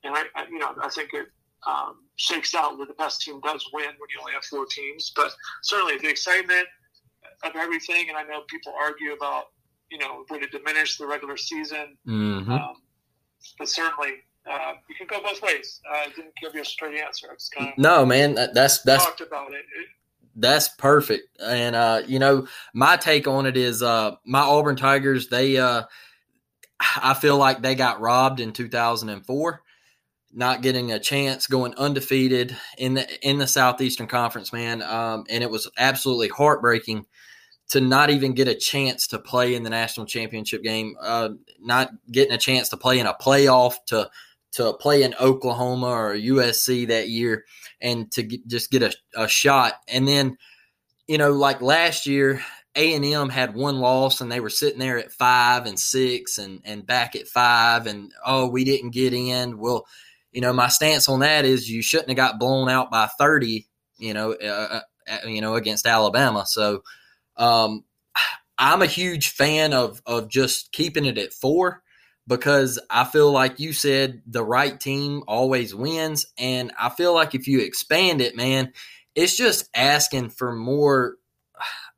And 0.02 0.14
I, 0.16 0.24
I 0.34 0.46
you 0.46 0.58
know, 0.58 0.74
I 0.82 0.88
think 0.88 1.12
it 1.12 1.28
um, 1.66 2.06
shakes 2.16 2.54
out 2.54 2.78
where 2.78 2.86
the 2.86 2.94
best 2.94 3.20
team 3.20 3.38
does 3.40 3.68
win 3.72 3.84
when 3.84 4.08
you 4.10 4.20
only 4.20 4.32
have 4.32 4.44
four 4.44 4.64
teams. 4.66 5.12
But 5.14 5.34
certainly 5.62 5.98
the 5.98 6.08
excitement 6.08 6.66
of 7.42 7.54
everything, 7.54 8.08
and 8.08 8.16
I 8.16 8.22
know 8.22 8.42
people 8.48 8.74
argue 8.80 9.12
about, 9.12 9.46
you 9.90 9.98
know, 9.98 10.24
would 10.30 10.42
it 10.42 10.52
diminish 10.52 10.96
the 10.96 11.06
regular 11.06 11.36
season? 11.36 11.98
Mm-hmm. 12.06 12.50
Um, 12.50 12.82
but 13.58 13.68
certainly, 13.68 14.22
uh, 14.48 14.72
you 14.88 14.94
can 14.94 15.06
go 15.06 15.22
both 15.22 15.42
ways. 15.42 15.80
Uh, 15.88 15.96
I 15.96 16.08
didn't 16.08 16.34
give 16.40 16.54
you 16.54 16.62
a 16.62 16.64
straight 16.64 16.98
answer. 17.00 17.28
Kind 17.56 17.72
of 17.72 17.78
No, 17.78 18.06
man, 18.06 18.34
that, 18.34 18.54
that's 18.54 18.82
that's 18.82 19.04
talked 19.04 19.20
about 19.20 19.52
it. 19.52 19.56
it. 19.56 19.86
That's 20.36 20.68
perfect. 20.68 21.38
And 21.40 21.76
uh, 21.76 22.02
you 22.06 22.18
know, 22.18 22.46
my 22.72 22.96
take 22.96 23.26
on 23.26 23.46
it 23.46 23.56
is 23.56 23.82
uh 23.82 24.12
my 24.24 24.40
Auburn 24.40 24.76
Tigers, 24.76 25.28
they 25.28 25.58
uh 25.58 25.82
I 27.02 27.14
feel 27.14 27.36
like 27.36 27.60
they 27.60 27.74
got 27.74 28.00
robbed 28.00 28.40
in 28.40 28.52
2004, 28.52 29.62
not 30.32 30.62
getting 30.62 30.92
a 30.92 30.98
chance 30.98 31.46
going 31.46 31.74
undefeated 31.74 32.56
in 32.78 32.94
the 32.94 33.28
in 33.28 33.38
the 33.38 33.46
Southeastern 33.46 34.06
Conference, 34.06 34.52
man. 34.52 34.82
Um 34.82 35.24
and 35.28 35.42
it 35.42 35.50
was 35.50 35.70
absolutely 35.76 36.28
heartbreaking 36.28 37.06
to 37.70 37.80
not 37.80 38.10
even 38.10 38.32
get 38.32 38.48
a 38.48 38.54
chance 38.54 39.06
to 39.08 39.18
play 39.18 39.54
in 39.54 39.62
the 39.62 39.70
national 39.70 40.06
championship 40.06 40.62
game, 40.62 40.94
uh 41.02 41.30
not 41.60 41.90
getting 42.10 42.32
a 42.32 42.38
chance 42.38 42.70
to 42.70 42.76
play 42.78 42.98
in 42.98 43.06
a 43.06 43.14
playoff 43.14 43.74
to 43.88 44.08
to 44.52 44.72
play 44.74 45.02
in 45.02 45.14
Oklahoma 45.20 45.86
or 45.86 46.14
USC 46.14 46.88
that 46.88 47.08
year 47.08 47.44
and 47.80 48.10
to 48.12 48.22
get, 48.22 48.46
just 48.46 48.70
get 48.70 48.82
a, 48.82 48.92
a 49.16 49.28
shot. 49.28 49.74
And 49.88 50.06
then, 50.06 50.36
you 51.06 51.18
know, 51.18 51.32
like 51.32 51.60
last 51.60 52.06
year, 52.06 52.42
A 52.74 52.94
and 52.94 53.04
M 53.04 53.28
had 53.28 53.54
one 53.54 53.78
loss, 53.78 54.20
and 54.20 54.30
they 54.30 54.40
were 54.40 54.50
sitting 54.50 54.78
there 54.78 54.98
at 54.98 55.12
five 55.12 55.66
and 55.66 55.78
six, 55.78 56.38
and 56.38 56.60
and 56.64 56.86
back 56.86 57.16
at 57.16 57.28
five, 57.28 57.86
and 57.86 58.12
oh, 58.24 58.48
we 58.48 58.64
didn't 58.64 58.90
get 58.90 59.12
in. 59.12 59.58
Well, 59.58 59.86
you 60.32 60.40
know, 60.40 60.52
my 60.52 60.68
stance 60.68 61.08
on 61.08 61.20
that 61.20 61.44
is 61.44 61.68
you 61.68 61.82
shouldn't 61.82 62.10
have 62.10 62.16
got 62.16 62.38
blown 62.38 62.68
out 62.68 62.90
by 62.90 63.08
thirty. 63.18 63.66
You 63.98 64.14
know, 64.14 64.32
uh, 64.32 64.80
uh, 65.08 65.16
you 65.26 65.40
know, 65.40 65.54
against 65.54 65.86
Alabama. 65.86 66.46
So, 66.46 66.82
um, 67.36 67.84
I'm 68.58 68.82
a 68.82 68.86
huge 68.86 69.30
fan 69.30 69.72
of 69.72 70.00
of 70.06 70.28
just 70.28 70.72
keeping 70.72 71.04
it 71.04 71.18
at 71.18 71.32
four 71.32 71.82
because 72.30 72.78
I 72.88 73.02
feel 73.02 73.32
like 73.32 73.58
you 73.58 73.72
said 73.72 74.22
the 74.24 74.44
right 74.44 74.78
team 74.78 75.24
always 75.26 75.74
wins. 75.74 76.26
And 76.38 76.70
I 76.78 76.88
feel 76.88 77.12
like 77.12 77.34
if 77.34 77.48
you 77.48 77.58
expand 77.58 78.20
it, 78.20 78.36
man, 78.36 78.72
it's 79.16 79.36
just 79.36 79.68
asking 79.74 80.30
for 80.30 80.54
more. 80.54 81.16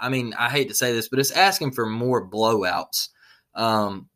I 0.01 0.09
mean, 0.09 0.33
I 0.37 0.49
hate 0.49 0.68
to 0.68 0.75
say 0.75 0.95
this, 0.95 1.11
but 1.11 1.18
it's 1.18 1.33
asking 1.33 1.73
for 1.73 1.85
more 1.85 2.27
blowouts. 2.27 3.11
Um, 3.55 4.09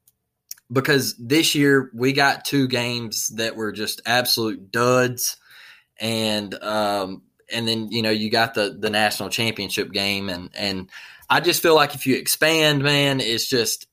because 0.72 1.14
this 1.18 1.54
year 1.54 1.90
we 1.94 2.14
got 2.14 2.46
two 2.46 2.66
games 2.66 3.28
that 3.36 3.54
were 3.54 3.70
just 3.70 4.00
absolute 4.06 4.72
duds. 4.72 5.36
And, 6.00 6.54
um, 6.54 7.24
and 7.52 7.68
then, 7.68 7.92
you 7.92 8.00
know, 8.00 8.10
you 8.10 8.30
got 8.30 8.54
the, 8.54 8.74
the 8.76 8.90
national 8.90 9.28
championship 9.28 9.92
game. 9.92 10.30
And, 10.30 10.48
and 10.54 10.88
I 11.28 11.40
just 11.40 11.62
feel 11.62 11.74
like 11.74 11.94
if 11.94 12.06
you 12.06 12.16
expand, 12.16 12.82
man, 12.82 13.20
it's 13.20 13.46
just, 13.46 13.86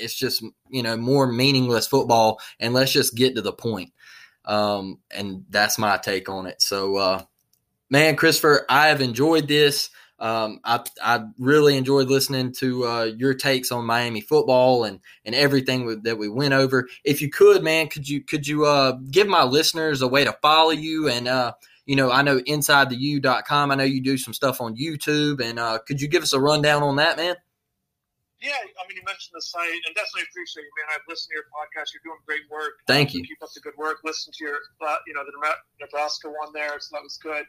it's 0.00 0.14
just 0.14 0.42
you 0.68 0.82
know 0.82 0.96
more 0.96 1.30
meaningless 1.30 1.86
football 1.86 2.40
and 2.58 2.74
let's 2.74 2.92
just 2.92 3.14
get 3.14 3.34
to 3.34 3.42
the 3.42 3.52
point 3.52 3.92
um, 4.44 4.98
and 5.10 5.44
that's 5.50 5.78
my 5.78 5.96
take 5.96 6.28
on 6.28 6.46
it 6.46 6.60
so 6.62 6.96
uh, 6.96 7.22
man 7.90 8.16
christopher 8.16 8.64
i 8.68 8.88
have 8.88 9.00
enjoyed 9.00 9.48
this 9.48 9.90
um, 10.20 10.60
I, 10.64 10.84
I 11.02 11.24
really 11.38 11.76
enjoyed 11.76 12.08
listening 12.08 12.52
to 12.58 12.86
uh, 12.86 13.04
your 13.04 13.32
takes 13.32 13.72
on 13.72 13.86
Miami 13.86 14.20
football 14.20 14.84
and, 14.84 15.00
and 15.24 15.34
everything 15.34 16.02
that 16.02 16.18
we 16.18 16.28
went 16.28 16.52
over. 16.52 16.88
If 17.04 17.22
you 17.22 17.30
could, 17.30 17.64
man, 17.64 17.88
could 17.88 18.06
you 18.06 18.22
could 18.22 18.46
you 18.46 18.66
uh, 18.66 18.98
give 19.10 19.26
my 19.26 19.44
listeners 19.44 20.02
a 20.02 20.08
way 20.08 20.24
to 20.24 20.36
follow 20.42 20.72
you? 20.72 21.08
And 21.08 21.26
uh, 21.26 21.54
you 21.86 21.96
know, 21.96 22.12
I 22.12 22.22
know 22.22 22.38
InsideTheU.com. 22.38 23.70
I 23.70 23.74
know 23.74 23.84
you 23.84 24.02
do 24.02 24.18
some 24.18 24.34
stuff 24.34 24.60
on 24.60 24.76
YouTube, 24.76 25.40
and 25.40 25.58
uh, 25.58 25.78
could 25.86 26.00
you 26.00 26.08
give 26.08 26.22
us 26.22 26.34
a 26.34 26.40
rundown 26.40 26.82
on 26.82 26.96
that, 26.96 27.16
man? 27.16 27.36
Yeah, 28.40 28.56
I 28.56 28.82
mean, 28.88 28.96
you 28.96 29.04
mentioned 29.04 29.36
the 29.36 29.44
site, 29.44 29.68
and 29.84 29.92
definitely 29.92 30.24
appreciate 30.32 30.64
you, 30.64 30.72
man. 30.80 30.88
I've 30.96 31.04
listened 31.08 31.36
to 31.36 31.44
your 31.44 31.48
podcast. 31.52 31.92
You're 31.92 32.04
doing 32.08 32.24
great 32.24 32.48
work. 32.48 32.80
Thank 32.88 33.12
you. 33.12 33.20
Keep 33.20 33.44
up 33.44 33.52
the 33.52 33.60
good 33.60 33.76
work. 33.76 34.00
Listen 34.02 34.32
to 34.32 34.40
your, 34.44 34.58
uh, 34.80 34.96
you 35.06 35.12
know, 35.12 35.24
the 35.28 35.36
Nebraska 35.80 36.28
one 36.28 36.52
there, 36.56 36.80
so 36.80 36.96
that 36.96 37.04
was 37.04 37.20
good. 37.20 37.44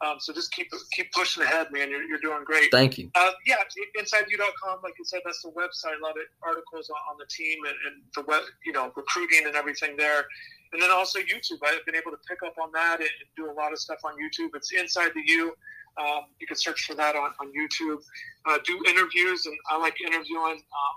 Um, 0.00 0.16
so 0.18 0.32
just 0.32 0.50
keep 0.52 0.72
keep 0.92 1.12
pushing 1.12 1.42
ahead, 1.44 1.68
man. 1.70 1.90
You're, 1.90 2.02
you're 2.02 2.24
doing 2.24 2.44
great. 2.44 2.72
Thank 2.72 2.96
you. 2.96 3.10
Uh, 3.14 3.32
yeah, 3.46 3.60
InsideTheU.com, 3.98 4.80
like 4.82 4.94
you 4.98 5.04
said, 5.04 5.20
that's 5.24 5.42
the 5.42 5.52
website. 5.52 5.92
I 5.92 6.00
love 6.02 6.16
it. 6.16 6.28
Articles 6.42 6.88
on, 6.88 6.96
on 7.12 7.16
the 7.18 7.26
team 7.28 7.58
and, 7.68 7.76
and 7.86 8.02
the 8.16 8.22
web, 8.26 8.42
you 8.64 8.72
know, 8.72 8.92
recruiting 8.96 9.46
and 9.46 9.54
everything 9.54 9.96
there. 9.96 10.24
And 10.72 10.80
then 10.80 10.90
also 10.90 11.18
YouTube. 11.18 11.58
I've 11.66 11.84
been 11.84 11.96
able 11.96 12.12
to 12.12 12.20
pick 12.28 12.42
up 12.46 12.54
on 12.62 12.70
that 12.72 13.00
and, 13.00 13.08
and 13.08 13.28
do 13.36 13.50
a 13.50 13.54
lot 13.54 13.72
of 13.72 13.78
stuff 13.78 13.98
on 14.04 14.12
YouTube. 14.14 14.50
It's 14.54 14.72
Inside 14.72 15.10
the 15.14 15.22
U. 15.26 15.52
Um, 15.98 16.22
you 16.38 16.46
can 16.46 16.56
search 16.56 16.84
for 16.84 16.94
that 16.94 17.16
on, 17.16 17.30
on 17.40 17.52
YouTube. 17.52 18.00
Uh, 18.48 18.58
do 18.64 18.82
interviews, 18.88 19.46
and 19.46 19.56
I 19.70 19.78
like 19.78 20.00
interviewing. 20.00 20.54
Um, 20.56 20.96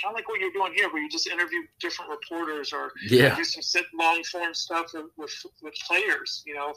kind 0.00 0.14
of 0.14 0.16
like 0.16 0.28
what 0.28 0.40
you're 0.40 0.52
doing 0.52 0.72
here, 0.74 0.88
where 0.90 1.02
you 1.02 1.10
just 1.10 1.26
interview 1.26 1.58
different 1.78 2.10
reporters 2.10 2.72
or 2.72 2.90
Yeah. 3.02 3.34
do 3.36 3.44
some 3.44 3.60
sit 3.60 3.84
long 3.98 4.24
form 4.24 4.54
stuff 4.54 4.86
with, 4.94 5.06
with, 5.18 5.32
with 5.62 5.74
players, 5.86 6.42
you 6.46 6.54
know, 6.54 6.72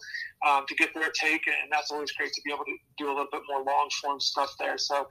um, 0.46 0.66
to 0.68 0.76
get 0.76 0.94
their 0.94 1.10
take, 1.12 1.48
and 1.48 1.72
that's 1.72 1.90
always 1.90 2.12
great 2.12 2.34
to 2.34 2.42
be 2.44 2.52
able 2.52 2.66
to 2.66 2.76
do 2.98 3.06
a 3.08 3.14
little 3.14 3.28
bit 3.32 3.42
more 3.48 3.64
long 3.64 3.90
form 4.02 4.20
stuff 4.20 4.54
there. 4.60 4.78
So, 4.78 5.08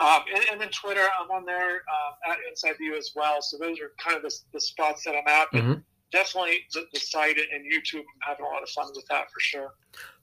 um, 0.00 0.22
and, 0.34 0.44
and 0.50 0.60
then 0.60 0.70
Twitter, 0.70 1.06
I'm 1.20 1.30
on 1.30 1.44
there 1.44 1.76
uh, 1.76 2.32
at 2.32 2.38
InsideTheU 2.50 2.98
as 2.98 3.12
well. 3.14 3.40
So 3.40 3.56
those 3.56 3.78
are 3.78 3.92
kind 4.04 4.16
of 4.16 4.22
the, 4.22 4.34
the 4.52 4.60
spots 4.60 5.04
that 5.04 5.14
I'm 5.14 5.28
at. 5.28 5.52
Mhm. 5.52 5.84
Definitely 6.14 6.60
the, 6.72 6.86
the 6.94 7.00
site 7.00 7.36
and 7.36 7.64
YouTube, 7.64 7.98
I'm 7.98 8.28
having 8.28 8.46
a 8.46 8.48
lot 8.48 8.62
of 8.62 8.68
fun 8.70 8.86
with 8.94 9.04
that 9.08 9.30
for 9.32 9.40
sure. 9.40 9.74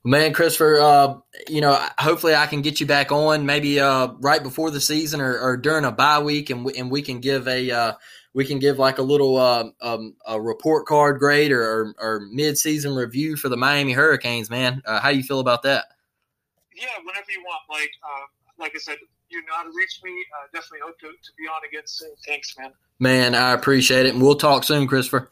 Man, 0.04 0.34
Christopher, 0.34 0.80
uh, 0.80 1.18
you 1.48 1.62
know, 1.62 1.74
hopefully 2.00 2.34
I 2.34 2.48
can 2.48 2.62
get 2.62 2.80
you 2.80 2.88
back 2.88 3.12
on 3.12 3.46
maybe 3.46 3.80
uh, 3.80 4.14
right 4.20 4.42
before 4.42 4.72
the 4.72 4.82
season 4.82 5.22
or, 5.22 5.38
or 5.38 5.58
during 5.58 5.86
a 5.86 5.92
bye 5.92 6.20
week, 6.20 6.50
and 6.50 6.66
we, 6.66 6.74
and 6.74 6.90
we 6.90 7.04
can 7.04 7.20
give 7.20 7.48
a 7.48 7.70
uh, 7.70 7.94
we 8.34 8.46
can 8.46 8.58
give 8.58 8.80
like 8.80 8.98
a 8.98 9.04
little 9.04 9.38
uh, 9.38 9.70
um, 9.82 10.16
a 10.26 10.42
report 10.42 10.88
card 10.88 11.20
grade 11.20 11.52
or, 11.52 11.62
or, 11.62 11.96
or 12.00 12.20
mid 12.32 12.58
season 12.58 12.96
review 12.96 13.36
for 13.36 13.50
the 13.50 13.58
Miami 13.58 13.92
Hurricanes. 13.92 14.50
Man, 14.50 14.82
uh, 14.86 15.00
how 15.02 15.12
do 15.12 15.18
you 15.18 15.24
feel 15.24 15.40
about 15.40 15.62
that? 15.64 15.86
Yeah, 16.74 16.88
whenever 17.04 17.30
you 17.30 17.44
want. 17.44 17.62
Like 17.70 17.92
um, 18.04 18.28
like 18.58 18.72
I 18.74 18.80
said, 18.80 18.98
you 19.30 19.42
know 19.42 19.54
how 19.56 19.64
to 19.64 19.72
reach 19.76 20.00
me. 20.04 20.12
Uh, 20.12 20.48
definitely 20.54 20.80
hope 20.84 20.98
to, 21.00 21.08
to 21.08 21.32
be 21.38 21.44
on 21.48 21.62
again 21.70 21.84
soon. 21.86 22.12
Thanks, 22.26 22.56
man. 22.58 22.72
Man, 22.98 23.36
I 23.36 23.52
appreciate 23.52 24.08
it, 24.08 24.14
and 24.14 24.24
we'll 24.24 24.36
talk 24.36 24.64
soon, 24.64 24.88
Christopher. 24.88 25.30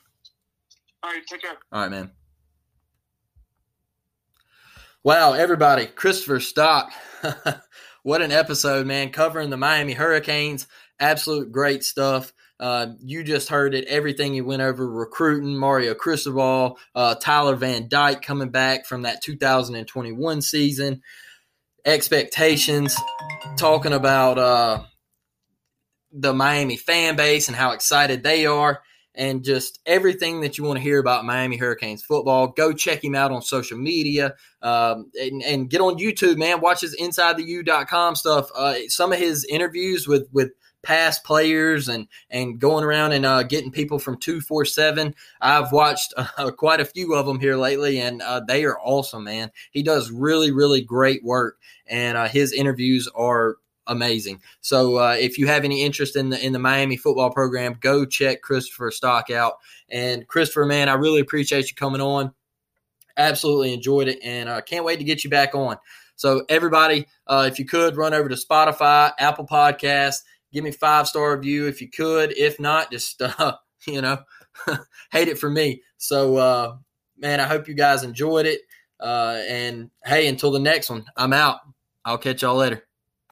All 1.02 1.12
right, 1.12 1.26
take 1.26 1.42
care. 1.42 1.58
All 1.72 1.82
right, 1.82 1.92
man. 1.92 2.12
Wow, 5.02 5.32
everybody, 5.32 5.86
Christopher 5.86 6.42
Stock. 6.42 6.92
what 8.04 8.22
an 8.22 8.34
episode, 8.34 8.86
man, 8.86 9.12
covering 9.12 9.50
the 9.50 9.56
Miami 9.56 9.94
Hurricanes. 9.94 10.68
Absolute 11.00 11.54
great 11.54 11.86
stuff. 11.86 12.34
Uh, 12.60 12.88
you 13.02 13.24
just 13.24 13.48
heard 13.48 13.74
it. 13.74 13.88
Everything 13.88 14.34
he 14.34 14.42
went 14.42 14.62
over 14.62 14.86
recruiting, 14.86 15.56
Mario 15.58 15.94
Cristobal, 15.94 16.78
uh, 16.94 17.16
Tyler 17.16 17.56
Van 17.56 17.88
Dyke 17.88 18.22
coming 18.22 18.50
back 18.50 18.86
from 18.86 19.04
that 19.04 19.24
2021 19.24 20.42
season, 20.42 21.02
expectations, 21.86 22.98
talking 23.58 23.94
about 23.94 24.38
uh, 24.38 24.84
the 26.12 26.34
Miami 26.34 26.76
fan 26.76 27.16
base 27.16 27.48
and 27.48 27.56
how 27.56 27.72
excited 27.72 28.22
they 28.22 28.46
are 28.46 28.82
and 29.20 29.44
just 29.44 29.80
everything 29.86 30.40
that 30.42 30.58
you 30.58 30.64
want 30.64 30.78
to 30.78 30.82
hear 30.82 30.98
about 30.98 31.26
Miami 31.26 31.58
Hurricanes 31.58 32.02
football. 32.02 32.48
Go 32.48 32.72
check 32.72 33.04
him 33.04 33.16
out 33.16 33.32
on 33.32 33.42
social 33.42 33.78
media 33.78 34.34
um, 34.62 35.12
and, 35.20 35.44
and, 35.44 35.70
get 35.70 35.82
on 35.82 36.00
YouTube, 36.00 36.38
man. 36.38 36.62
Watch 36.62 36.82
his 36.82 36.96
InsideTheU.com 36.96 38.16
stuff. 38.16 38.50
Uh, 38.56 38.76
some 38.88 39.12
of 39.12 39.20
his 39.20 39.46
interviews 39.46 40.08
with 40.08 40.28
with 40.32 40.52
past 40.82 41.26
players 41.26 41.90
and 41.90 42.08
and 42.30 42.58
going 42.58 42.86
around 42.86 43.12
and 43.12 43.26
uh, 43.26 43.44
getting 43.44 43.70
people 43.70 44.00
from 44.00 44.18
247 44.18 45.14
i've 45.42 45.74
watched 45.74 46.14
uh, 46.16 46.52
quite 46.58 46.80
a 46.80 46.86
few 46.86 47.16
of 47.16 47.26
them 47.26 47.38
here 47.38 47.58
lately 47.58 48.00
and 48.00 48.22
uh, 48.22 48.40
they 48.48 48.64
are 48.64 48.80
awesome 48.80 49.26
man 49.26 49.52
he 49.72 49.84
does 49.84 50.10
really 50.10 50.54
really 50.54 50.80
great 50.80 51.22
work 51.22 51.58
and 51.86 52.18
uh, 52.18 52.30
his 52.30 52.54
interviews 52.54 53.10
are 53.14 53.58
amazing. 53.90 54.42
So 54.62 54.98
uh, 54.98 55.18
if 55.20 55.38
you 55.38 55.48
have 55.48 55.66
any 55.66 55.84
interest 55.84 56.16
in 56.16 56.30
the 56.30 56.44
in 56.44 56.54
the 56.54 56.60
Miami 56.60 56.96
football 56.96 57.32
program, 57.32 57.78
go 57.82 58.06
check 58.06 58.42
Christopher 58.42 58.92
Stock 58.92 59.30
out. 59.30 59.56
And 59.90 60.26
Christopher, 60.28 60.66
man, 60.66 60.88
I 60.88 60.94
really 60.94 61.20
appreciate 61.20 61.70
you 61.70 61.76
coming 61.76 62.02
on. 62.02 62.32
Absolutely 63.18 63.74
enjoyed 63.74 64.08
it, 64.08 64.20
and 64.24 64.50
I 64.50 64.60
uh, 64.60 64.62
can't 64.62 64.86
wait 64.86 65.00
to 65.00 65.04
get 65.04 65.24
you 65.24 65.30
back 65.30 65.54
on. 65.54 65.78
So 66.16 66.46
everybody, 66.48 67.08
uh, 67.28 67.50
if 67.52 67.60
you 67.60 67.66
could 67.66 67.98
run 67.98 68.14
over 68.14 68.30
to 68.30 68.36
Spotify, 68.36 69.12
Apple 69.20 69.46
Podcasts, 69.46 70.22
give 70.54 70.64
me 70.64 70.72
five 70.72 71.08
star 71.08 71.36
review 71.36 71.68
if 71.68 71.82
you 71.82 71.90
could. 71.90 72.38
If 72.38 72.60
not, 72.60 72.92
just 72.92 73.22
uh, 73.40 73.58
you 73.86 74.02
know, 74.02 74.20
hate 75.12 75.28
it 75.28 75.40
for 75.40 75.50
me. 75.50 75.82
So 75.98 76.38
uh, 76.38 76.78
man, 77.18 77.40
I 77.40 77.46
hope 77.46 77.68
you 77.68 77.74
guys 77.74 78.04
enjoyed 78.04 78.46
it. 78.46 78.62
Uh, 79.00 79.42
and 79.48 79.90
hey, 80.04 80.28
until 80.28 80.52
the 80.52 80.60
next 80.60 80.90
one, 80.90 81.06
I'm 81.16 81.34
out. 81.34 81.60
I'll 82.04 82.18
catch 82.18 82.42
y'all 82.42 82.56
later. 82.56 82.89